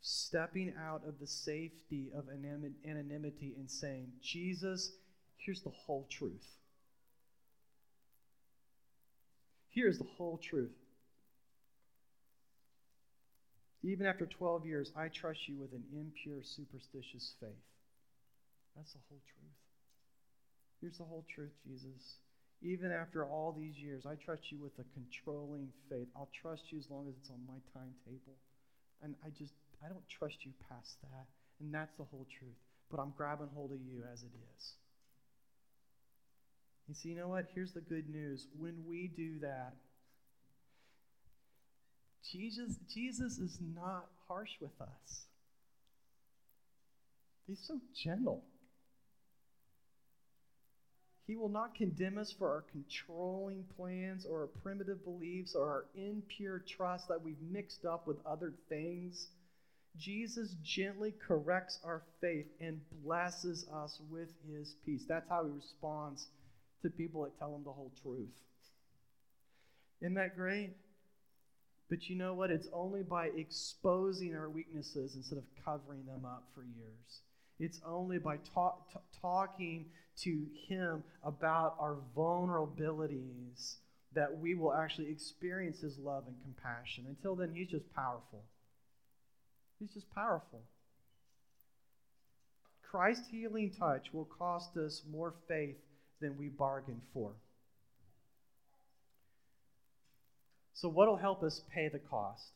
Stepping 0.00 0.74
out 0.84 1.02
of 1.06 1.20
the 1.20 1.28
safety 1.28 2.10
of 2.12 2.24
anonymity 2.28 3.54
and 3.56 3.70
saying, 3.70 4.08
Jesus, 4.20 4.90
here's 5.36 5.62
the 5.62 5.70
whole 5.70 6.08
truth. 6.10 6.56
Here's 9.68 9.98
the 9.98 10.06
whole 10.16 10.38
truth. 10.38 10.74
Even 13.84 14.06
after 14.06 14.26
12 14.26 14.66
years, 14.66 14.90
I 14.96 15.06
trust 15.06 15.46
you 15.46 15.56
with 15.56 15.70
an 15.72 15.84
impure, 15.92 16.42
superstitious 16.42 17.34
faith. 17.38 17.50
That's 18.74 18.92
the 18.92 18.98
whole 19.08 19.20
truth. 19.24 19.67
Here's 20.80 20.98
the 20.98 21.04
whole 21.04 21.24
truth, 21.34 21.52
Jesus. 21.66 22.18
Even 22.62 22.90
after 22.90 23.24
all 23.24 23.54
these 23.56 23.76
years, 23.76 24.04
I 24.06 24.14
trust 24.14 24.50
you 24.50 24.58
with 24.58 24.72
a 24.78 24.84
controlling 24.94 25.68
faith. 25.88 26.08
I'll 26.16 26.30
trust 26.42 26.62
you 26.70 26.78
as 26.78 26.86
long 26.90 27.06
as 27.08 27.14
it's 27.20 27.30
on 27.30 27.40
my 27.46 27.58
timetable. 27.72 28.38
And 29.02 29.14
I 29.24 29.30
just, 29.30 29.54
I 29.84 29.88
don't 29.88 30.08
trust 30.08 30.36
you 30.42 30.52
past 30.68 30.96
that. 31.02 31.26
And 31.60 31.72
that's 31.72 31.94
the 31.98 32.04
whole 32.04 32.26
truth. 32.38 32.58
But 32.90 33.00
I'm 33.00 33.12
grabbing 33.16 33.48
hold 33.54 33.72
of 33.72 33.78
you 33.80 34.02
as 34.12 34.22
it 34.22 34.32
is. 34.56 34.72
You 36.88 36.94
see, 36.94 37.10
you 37.10 37.16
know 37.16 37.28
what? 37.28 37.46
Here's 37.54 37.72
the 37.72 37.80
good 37.80 38.08
news. 38.08 38.46
When 38.58 38.84
we 38.88 39.10
do 39.14 39.38
that, 39.40 39.74
Jesus, 42.32 42.76
Jesus 42.92 43.38
is 43.38 43.58
not 43.74 44.06
harsh 44.26 44.50
with 44.60 44.80
us. 44.80 45.26
He's 47.46 47.60
so 47.66 47.80
gentle. 48.04 48.42
He 51.28 51.36
will 51.36 51.50
not 51.50 51.74
condemn 51.74 52.16
us 52.16 52.32
for 52.32 52.48
our 52.48 52.64
controlling 52.72 53.62
plans 53.76 54.24
or 54.24 54.40
our 54.40 54.46
primitive 54.62 55.04
beliefs 55.04 55.54
or 55.54 55.68
our 55.68 55.84
impure 55.94 56.58
trust 56.60 57.06
that 57.08 57.22
we've 57.22 57.40
mixed 57.52 57.84
up 57.84 58.06
with 58.06 58.16
other 58.24 58.54
things. 58.70 59.28
Jesus 59.98 60.56
gently 60.62 61.12
corrects 61.26 61.80
our 61.84 62.02
faith 62.22 62.46
and 62.62 62.80
blesses 63.04 63.66
us 63.68 64.00
with 64.10 64.30
his 64.50 64.74
peace. 64.86 65.04
That's 65.06 65.28
how 65.28 65.44
he 65.44 65.50
responds 65.50 66.28
to 66.80 66.88
people 66.88 67.24
that 67.24 67.38
tell 67.38 67.54
him 67.54 67.62
the 67.62 67.72
whole 67.72 67.92
truth. 68.02 68.32
Isn't 70.00 70.14
that 70.14 70.34
great? 70.34 70.70
But 71.90 72.08
you 72.08 72.16
know 72.16 72.32
what? 72.32 72.50
It's 72.50 72.68
only 72.72 73.02
by 73.02 73.26
exposing 73.36 74.34
our 74.34 74.48
weaknesses 74.48 75.14
instead 75.14 75.36
of 75.36 75.44
covering 75.62 76.06
them 76.06 76.24
up 76.24 76.44
for 76.54 76.62
years. 76.62 77.20
It's 77.58 77.80
only 77.84 78.18
by 78.18 78.36
t- 78.36 79.00
talking 79.20 79.86
to 80.22 80.46
Him 80.68 81.02
about 81.24 81.76
our 81.78 81.96
vulnerabilities 82.16 83.76
that 84.14 84.38
we 84.38 84.54
will 84.54 84.72
actually 84.72 85.10
experience 85.10 85.80
His 85.80 85.98
love 85.98 86.24
and 86.26 86.36
compassion. 86.42 87.06
Until 87.08 87.34
then, 87.34 87.52
He's 87.54 87.68
just 87.68 87.92
powerful. 87.94 88.44
He's 89.78 89.90
just 89.90 90.10
powerful. 90.14 90.62
Christ's 92.90 93.28
healing 93.28 93.70
touch 93.78 94.08
will 94.12 94.24
cost 94.24 94.76
us 94.76 95.02
more 95.10 95.34
faith 95.46 95.76
than 96.20 96.38
we 96.38 96.48
bargained 96.48 97.02
for. 97.12 97.32
So, 100.74 100.88
what 100.88 101.08
will 101.08 101.16
help 101.16 101.42
us 101.42 101.60
pay 101.74 101.88
the 101.88 101.98
cost? 101.98 102.52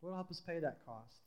What 0.00 0.10
will 0.10 0.16
help 0.16 0.30
us 0.30 0.42
pay 0.44 0.58
that 0.58 0.78
cost? 0.84 1.20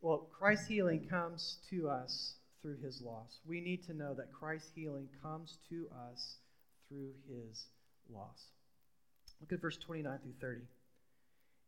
Well, 0.00 0.28
Christ's 0.38 0.68
healing 0.68 1.06
comes 1.08 1.58
to 1.70 1.88
us 1.88 2.34
through 2.62 2.78
his 2.82 3.00
loss. 3.02 3.38
We 3.46 3.60
need 3.60 3.84
to 3.86 3.94
know 3.94 4.14
that 4.14 4.32
Christ's 4.32 4.70
healing 4.74 5.08
comes 5.22 5.58
to 5.70 5.88
us 6.12 6.36
through 6.88 7.12
his 7.28 7.66
loss. 8.12 8.46
Look 9.40 9.52
at 9.52 9.60
verse 9.60 9.76
29 9.76 10.18
through 10.22 10.32
30. 10.40 10.60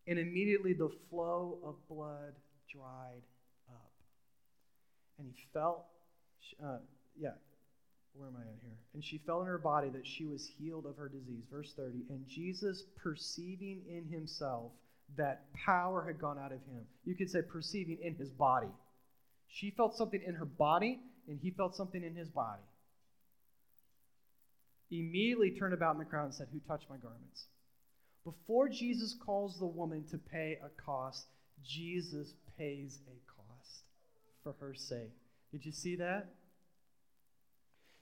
And 0.07 0.19
immediately 0.19 0.73
the 0.73 0.91
flow 1.09 1.59
of 1.65 1.77
blood 1.89 2.35
dried 2.73 3.23
up. 3.69 3.91
And 5.19 5.29
he 5.29 5.47
felt, 5.53 5.85
uh, 6.63 6.79
yeah, 7.19 7.35
where 8.15 8.29
am 8.29 8.37
I 8.37 8.43
at 8.43 8.59
here? 8.63 8.77
And 8.95 9.05
she 9.05 9.19
felt 9.19 9.43
in 9.43 9.47
her 9.47 9.59
body 9.59 9.89
that 9.91 10.07
she 10.07 10.25
was 10.25 10.51
healed 10.59 10.87
of 10.87 10.97
her 10.97 11.09
disease. 11.09 11.45
Verse 11.51 11.73
30. 11.77 12.05
And 12.09 12.27
Jesus, 12.27 12.85
perceiving 12.97 13.83
in 13.89 14.05
himself 14.05 14.73
that 15.17 15.53
power 15.55 16.05
had 16.07 16.21
gone 16.21 16.39
out 16.39 16.53
of 16.53 16.61
him. 16.65 16.83
You 17.05 17.15
could 17.15 17.31
say 17.31 17.41
perceiving 17.43 17.99
in 18.03 18.15
his 18.15 18.31
body. 18.31 18.71
She 19.49 19.71
felt 19.71 19.97
something 19.97 20.23
in 20.25 20.35
her 20.35 20.45
body, 20.45 21.01
and 21.29 21.39
he 21.41 21.51
felt 21.51 21.75
something 21.75 22.03
in 22.03 22.15
his 22.15 22.29
body. 22.29 22.63
Immediately 24.91 25.53
turned 25.53 25.75
about 25.75 25.95
in 25.95 25.99
the 25.99 26.05
crowd 26.05 26.27
and 26.27 26.35
said, 26.35 26.49
Who 26.53 26.61
touched 26.61 26.91
my 26.91 26.97
garments? 26.97 27.47
Before 28.25 28.69
Jesus 28.69 29.17
calls 29.25 29.59
the 29.59 29.67
woman 29.67 30.05
to 30.11 30.19
pay 30.19 30.59
a 30.65 30.69
cost, 30.83 31.27
Jesus 31.65 32.35
pays 32.59 32.99
a 33.07 33.19
cost 33.31 33.85
for 34.43 34.55
her 34.61 34.75
sake. 34.75 35.13
Did 35.53 35.65
you 35.65 35.73
see 35.73 35.97
that? 35.97 36.29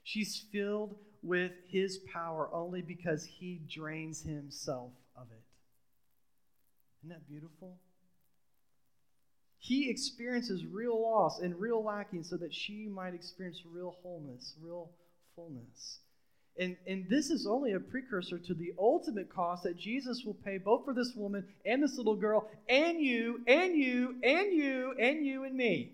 She's 0.03 0.45
filled 0.51 0.95
with 1.21 1.51
his 1.67 1.99
power 2.13 2.49
only 2.53 2.81
because 2.81 3.25
he 3.25 3.61
drains 3.69 4.23
himself 4.23 4.91
of 5.15 5.27
it. 5.31 5.43
Isn't 7.01 7.09
that 7.09 7.27
beautiful? 7.27 7.77
He 9.57 9.89
experiences 9.89 10.65
real 10.65 11.01
loss 11.01 11.39
and 11.39 11.59
real 11.59 11.83
lacking 11.83 12.23
so 12.23 12.37
that 12.37 12.53
she 12.53 12.87
might 12.87 13.13
experience 13.13 13.61
real 13.69 13.97
wholeness, 14.01 14.55
real 14.61 14.89
fullness. 15.35 15.99
And, 16.57 16.75
and 16.87 17.07
this 17.09 17.29
is 17.29 17.47
only 17.47 17.73
a 17.73 17.79
precursor 17.79 18.37
to 18.37 18.53
the 18.53 18.73
ultimate 18.77 19.33
cost 19.33 19.63
that 19.63 19.77
Jesus 19.77 20.23
will 20.25 20.33
pay 20.33 20.57
both 20.57 20.83
for 20.83 20.93
this 20.93 21.13
woman 21.15 21.45
and 21.65 21.81
this 21.81 21.97
little 21.97 22.15
girl, 22.15 22.49
and 22.67 22.99
you, 22.99 23.41
and 23.47 23.75
you, 23.75 24.15
and 24.23 24.51
you, 24.53 24.93
and 24.99 25.25
you, 25.25 25.43
and 25.45 25.55
me. 25.55 25.93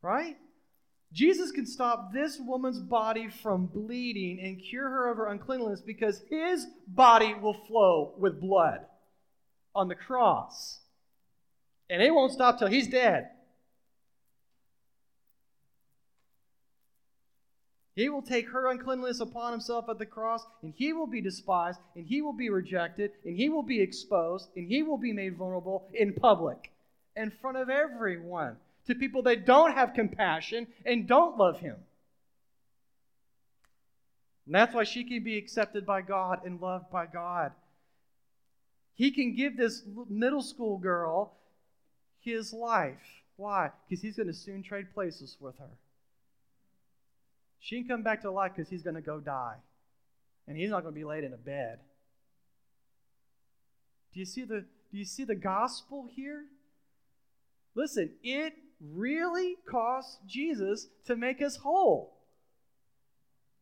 Right? 0.00 0.36
Jesus 1.12 1.50
can 1.50 1.66
stop 1.66 2.12
this 2.12 2.38
woman's 2.38 2.80
body 2.80 3.28
from 3.28 3.66
bleeding 3.66 4.40
and 4.40 4.60
cure 4.60 4.88
her 4.88 5.10
of 5.10 5.16
her 5.16 5.28
uncleanliness 5.28 5.80
because 5.80 6.22
his 6.28 6.66
body 6.86 7.34
will 7.34 7.54
flow 7.66 8.14
with 8.18 8.40
blood 8.40 8.80
on 9.74 9.88
the 9.88 9.94
cross. 9.94 10.80
And 11.88 12.02
it 12.02 12.12
won't 12.12 12.32
stop 12.32 12.58
till 12.58 12.68
he's 12.68 12.88
dead. 12.88 13.28
He 17.94 18.10
will 18.10 18.20
take 18.20 18.50
her 18.50 18.70
uncleanliness 18.70 19.20
upon 19.20 19.52
himself 19.52 19.88
at 19.88 19.98
the 19.98 20.04
cross, 20.04 20.44
and 20.62 20.74
he 20.76 20.92
will 20.92 21.06
be 21.06 21.22
despised, 21.22 21.80
and 21.94 22.04
he 22.04 22.20
will 22.20 22.34
be 22.34 22.50
rejected, 22.50 23.12
and 23.24 23.34
he 23.34 23.48
will 23.48 23.62
be 23.62 23.80
exposed, 23.80 24.50
and 24.54 24.68
he 24.68 24.82
will 24.82 24.98
be 24.98 25.14
made 25.14 25.38
vulnerable 25.38 25.88
in 25.94 26.12
public, 26.12 26.72
in 27.16 27.30
front 27.30 27.56
of 27.56 27.70
everyone 27.70 28.56
to 28.86 28.94
people 28.94 29.22
that 29.22 29.46
don't 29.46 29.72
have 29.72 29.94
compassion 29.94 30.66
and 30.84 31.06
don't 31.06 31.36
love 31.36 31.60
Him. 31.60 31.76
And 34.46 34.54
that's 34.54 34.74
why 34.74 34.84
she 34.84 35.04
can 35.04 35.24
be 35.24 35.36
accepted 35.36 35.84
by 35.84 36.02
God 36.02 36.40
and 36.44 36.60
loved 36.60 36.90
by 36.90 37.06
God. 37.06 37.52
He 38.94 39.10
can 39.10 39.34
give 39.34 39.56
this 39.56 39.82
middle 40.08 40.42
school 40.42 40.78
girl 40.78 41.32
his 42.20 42.52
life. 42.52 43.22
Why? 43.36 43.70
Because 43.88 44.02
he's 44.02 44.16
going 44.16 44.28
to 44.28 44.32
soon 44.32 44.62
trade 44.62 44.94
places 44.94 45.36
with 45.40 45.58
her. 45.58 45.70
She 47.60 47.80
can 47.80 47.88
come 47.88 48.02
back 48.02 48.22
to 48.22 48.30
life 48.30 48.52
because 48.56 48.70
he's 48.70 48.82
going 48.82 48.94
to 48.96 49.02
go 49.02 49.20
die. 49.20 49.56
And 50.48 50.56
he's 50.56 50.70
not 50.70 50.82
going 50.82 50.94
to 50.94 50.98
be 50.98 51.04
laid 51.04 51.24
in 51.24 51.32
a 51.32 51.36
bed. 51.36 51.80
Do 54.14 54.20
you 54.20 54.26
see 54.26 54.44
the 54.44 54.64
do 54.92 54.98
you 54.98 55.04
see 55.04 55.24
the 55.24 55.34
gospel 55.34 56.08
here? 56.14 56.44
Listen, 57.74 58.12
it 58.22 58.54
really 58.80 59.56
cost 59.68 60.18
Jesus 60.26 60.88
to 61.06 61.16
make 61.16 61.40
us 61.42 61.56
whole. 61.56 62.14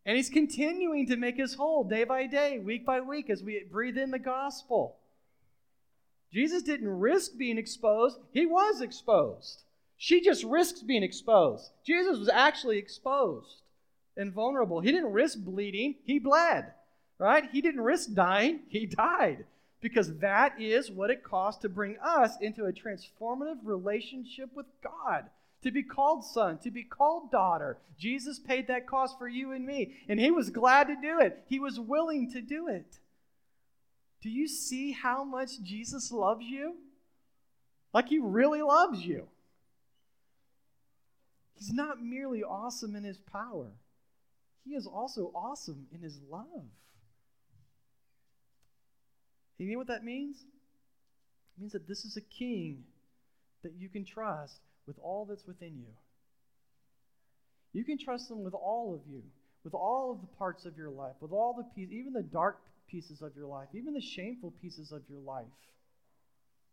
And 0.06 0.16
he's 0.16 0.28
continuing 0.28 1.06
to 1.06 1.16
make 1.16 1.40
us 1.40 1.54
whole 1.54 1.84
day 1.84 2.04
by 2.04 2.26
day, 2.26 2.58
week 2.58 2.84
by 2.84 3.00
week, 3.00 3.30
as 3.30 3.42
we 3.42 3.64
breathe 3.70 3.96
in 3.96 4.10
the 4.10 4.18
gospel. 4.18 4.96
Jesus 6.32 6.62
didn't 6.62 6.88
risk 6.88 7.38
being 7.38 7.58
exposed, 7.58 8.18
he 8.32 8.44
was 8.44 8.80
exposed. 8.80 9.62
She 9.96 10.20
just 10.20 10.44
risks 10.44 10.82
being 10.82 11.04
exposed. 11.04 11.70
Jesus 11.86 12.18
was 12.18 12.28
actually 12.28 12.78
exposed 12.78 13.62
and 14.16 14.32
vulnerable. 14.32 14.80
He 14.80 14.90
didn't 14.90 15.12
risk 15.12 15.38
bleeding, 15.38 15.94
he 16.04 16.18
bled, 16.18 16.72
right? 17.18 17.48
He 17.52 17.62
didn't 17.62 17.80
risk 17.80 18.12
dying, 18.12 18.60
he 18.68 18.86
died. 18.86 19.44
Because 19.84 20.16
that 20.20 20.58
is 20.58 20.90
what 20.90 21.10
it 21.10 21.22
costs 21.22 21.60
to 21.60 21.68
bring 21.68 21.98
us 22.02 22.38
into 22.40 22.64
a 22.64 22.72
transformative 22.72 23.58
relationship 23.64 24.48
with 24.54 24.64
God 24.82 25.26
to 25.62 25.70
be 25.70 25.82
called 25.82 26.24
son, 26.24 26.56
to 26.60 26.70
be 26.70 26.82
called 26.82 27.30
daughter. 27.30 27.76
Jesus 27.98 28.38
paid 28.38 28.68
that 28.68 28.86
cost 28.86 29.18
for 29.18 29.28
you 29.28 29.52
and 29.52 29.66
me, 29.66 29.96
and 30.08 30.18
he 30.18 30.30
was 30.30 30.48
glad 30.48 30.86
to 30.86 30.96
do 30.96 31.20
it. 31.20 31.44
He 31.48 31.60
was 31.60 31.78
willing 31.78 32.32
to 32.32 32.40
do 32.40 32.66
it. 32.66 32.98
Do 34.22 34.30
you 34.30 34.48
see 34.48 34.92
how 34.92 35.22
much 35.22 35.62
Jesus 35.62 36.10
loves 36.10 36.46
you? 36.46 36.76
Like 37.92 38.08
he 38.08 38.18
really 38.18 38.62
loves 38.62 39.04
you. 39.04 39.28
He's 41.56 41.74
not 41.74 42.02
merely 42.02 42.42
awesome 42.42 42.96
in 42.96 43.04
his 43.04 43.18
power, 43.18 43.72
he 44.64 44.70
is 44.70 44.86
also 44.86 45.30
awesome 45.34 45.88
in 45.92 46.00
his 46.00 46.20
love. 46.30 46.70
You 49.58 49.72
know 49.72 49.78
what 49.78 49.86
that 49.88 50.04
means? 50.04 50.36
It 50.36 51.60
means 51.60 51.72
that 51.72 51.86
this 51.86 52.04
is 52.04 52.16
a 52.16 52.20
king 52.20 52.84
that 53.62 53.72
you 53.78 53.88
can 53.88 54.04
trust 54.04 54.58
with 54.86 54.96
all 55.02 55.24
that's 55.24 55.46
within 55.46 55.76
you. 55.78 55.92
You 57.72 57.84
can 57.84 57.98
trust 57.98 58.30
Him 58.30 58.44
with 58.44 58.54
all 58.54 58.94
of 58.94 59.00
you, 59.10 59.22
with 59.64 59.74
all 59.74 60.12
of 60.12 60.20
the 60.20 60.36
parts 60.36 60.64
of 60.64 60.76
your 60.76 60.90
life, 60.90 61.14
with 61.20 61.32
all 61.32 61.54
the 61.56 61.64
pieces, 61.74 61.92
even 61.92 62.12
the 62.12 62.22
dark 62.22 62.58
pieces 62.88 63.22
of 63.22 63.32
your 63.36 63.46
life, 63.46 63.68
even 63.74 63.94
the 63.94 64.00
shameful 64.00 64.52
pieces 64.60 64.92
of 64.92 65.02
your 65.08 65.20
life. 65.20 65.44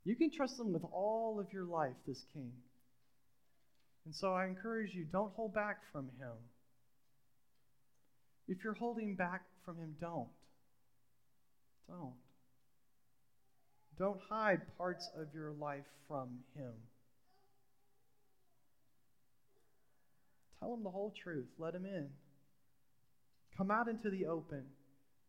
You 0.04 0.16
can 0.16 0.32
trust 0.32 0.60
Him 0.60 0.74
with 0.74 0.84
all 0.92 1.40
of 1.40 1.52
your 1.54 1.66
life, 1.66 1.96
this 2.08 2.24
King. 2.34 2.52
And 4.06 4.16
so 4.16 4.34
I 4.34 4.46
encourage 4.46 4.94
you 4.94 5.06
don't 5.12 5.34
hold 5.34 5.54
back 5.54 5.78
from 5.92 6.06
Him. 6.20 6.34
If 8.48 8.64
you're 8.64 8.74
holding 8.74 9.16
back 9.16 9.44
from 9.64 9.78
Him, 9.78 9.96
don't. 10.00 10.28
Don't. 11.88 12.14
Don't 13.98 14.20
hide 14.30 14.62
parts 14.78 15.10
of 15.18 15.28
your 15.34 15.52
life 15.52 15.86
from 16.08 16.40
Him. 16.56 16.74
Tell 20.62 20.74
him 20.74 20.84
the 20.84 20.92
whole 20.92 21.14
truth. 21.24 21.48
Let 21.58 21.74
him 21.74 21.86
in. 21.86 22.08
Come 23.58 23.72
out 23.72 23.88
into 23.88 24.10
the 24.10 24.28
open. 24.28 24.64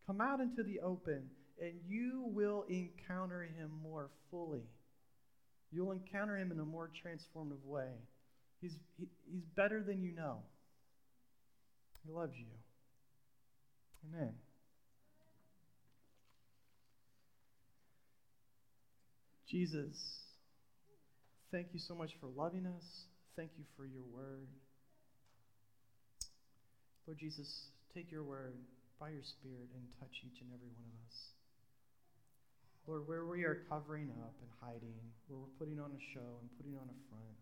Come 0.07 0.21
out 0.21 0.41
into 0.41 0.63
the 0.63 0.81
open, 0.81 1.23
and 1.61 1.73
you 1.87 2.25
will 2.27 2.65
encounter 2.69 3.43
him 3.43 3.71
more 3.83 4.11
fully. 4.31 4.65
You'll 5.71 5.93
encounter 5.93 6.37
him 6.37 6.53
in 6.53 6.59
a 6.61 6.65
more 6.65 6.91
transformative 6.91 7.65
way. 7.65 7.89
He's, 8.61 8.77
he, 8.99 9.07
he's 9.31 9.45
better 9.57 9.83
than 9.83 10.03
you 10.03 10.13
know. 10.15 10.41
He 12.05 12.13
loves 12.13 12.35
you. 12.37 12.47
Amen. 14.09 14.35
Jesus, 19.53 20.01
thank 21.53 21.77
you 21.77 21.81
so 21.85 21.93
much 21.93 22.09
for 22.25 22.33
loving 22.33 22.65
us. 22.65 23.05
Thank 23.37 23.51
you 23.61 23.69
for 23.77 23.85
your 23.85 24.01
word. 24.09 24.49
Lord 27.05 27.21
Jesus, 27.21 27.69
take 27.93 28.09
your 28.09 28.25
word 28.25 28.57
by 28.97 29.13
your 29.13 29.21
Spirit 29.21 29.69
and 29.77 29.85
touch 30.01 30.25
each 30.25 30.41
and 30.41 30.49
every 30.57 30.73
one 30.73 30.89
of 30.89 30.97
us. 31.05 31.17
Lord, 32.89 33.05
where 33.05 33.29
we 33.29 33.45
are 33.45 33.69
covering 33.69 34.09
up 34.25 34.33
and 34.41 34.49
hiding, 34.65 34.97
where 35.29 35.45
we're 35.45 35.57
putting 35.61 35.77
on 35.77 35.93
a 35.93 36.03
show 36.17 36.41
and 36.41 36.49
putting 36.57 36.73
on 36.81 36.89
a 36.89 36.97
front, 37.13 37.37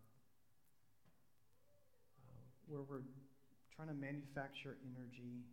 uh, 2.26 2.42
where 2.66 2.82
we're 2.90 3.06
trying 3.78 3.86
to 3.86 3.94
manufacture 3.94 4.74
energy, 4.82 5.46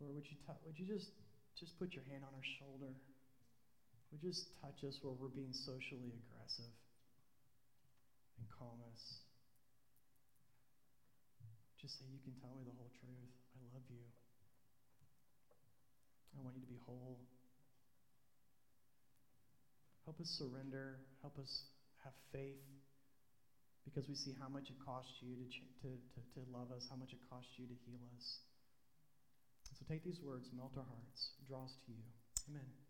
Lord, 0.00 0.16
would 0.16 0.24
you, 0.24 0.40
t- 0.48 0.62
would 0.64 0.80
you 0.80 0.88
just, 0.88 1.12
just 1.60 1.76
put 1.76 1.92
your 1.92 2.08
hand 2.08 2.24
on 2.24 2.32
our 2.32 2.48
shoulder? 2.56 2.96
Would 4.12 4.20
just 4.20 4.44
touch 4.60 4.84
us 4.84 5.00
where 5.00 5.16
we're 5.16 5.32
being 5.32 5.56
socially 5.56 6.12
aggressive 6.12 6.68
and 8.36 8.44
calm 8.52 8.76
us? 8.92 9.24
Just 11.80 11.96
say, 11.96 12.04
You 12.12 12.20
can 12.20 12.36
tell 12.44 12.52
me 12.52 12.68
the 12.68 12.76
whole 12.76 12.92
truth. 13.00 13.32
I 13.56 13.64
love 13.72 13.88
you. 13.88 14.04
I 16.36 16.44
want 16.44 16.60
you 16.60 16.62
to 16.62 16.68
be 16.68 16.76
whole. 16.84 17.24
Help 20.04 20.20
us 20.20 20.28
surrender. 20.36 21.00
Help 21.24 21.40
us 21.40 21.72
have 22.04 22.12
faith 22.36 22.60
because 23.88 24.06
we 24.08 24.14
see 24.14 24.36
how 24.38 24.48
much 24.48 24.68
it 24.68 24.76
cost 24.84 25.08
you 25.24 25.40
to, 25.40 25.46
to, 25.82 25.88
to, 25.88 26.20
to 26.36 26.40
love 26.52 26.70
us, 26.70 26.86
how 26.92 26.96
much 26.96 27.16
it 27.16 27.22
cost 27.32 27.48
you 27.56 27.66
to 27.66 27.76
heal 27.88 28.04
us. 28.14 28.44
So 29.72 29.88
take 29.88 30.04
these 30.04 30.20
words, 30.20 30.46
melt 30.54 30.76
our 30.76 30.84
hearts, 30.84 31.32
draw 31.48 31.64
us 31.64 31.74
to 31.86 31.90
you. 31.90 32.04
Amen. 32.50 32.81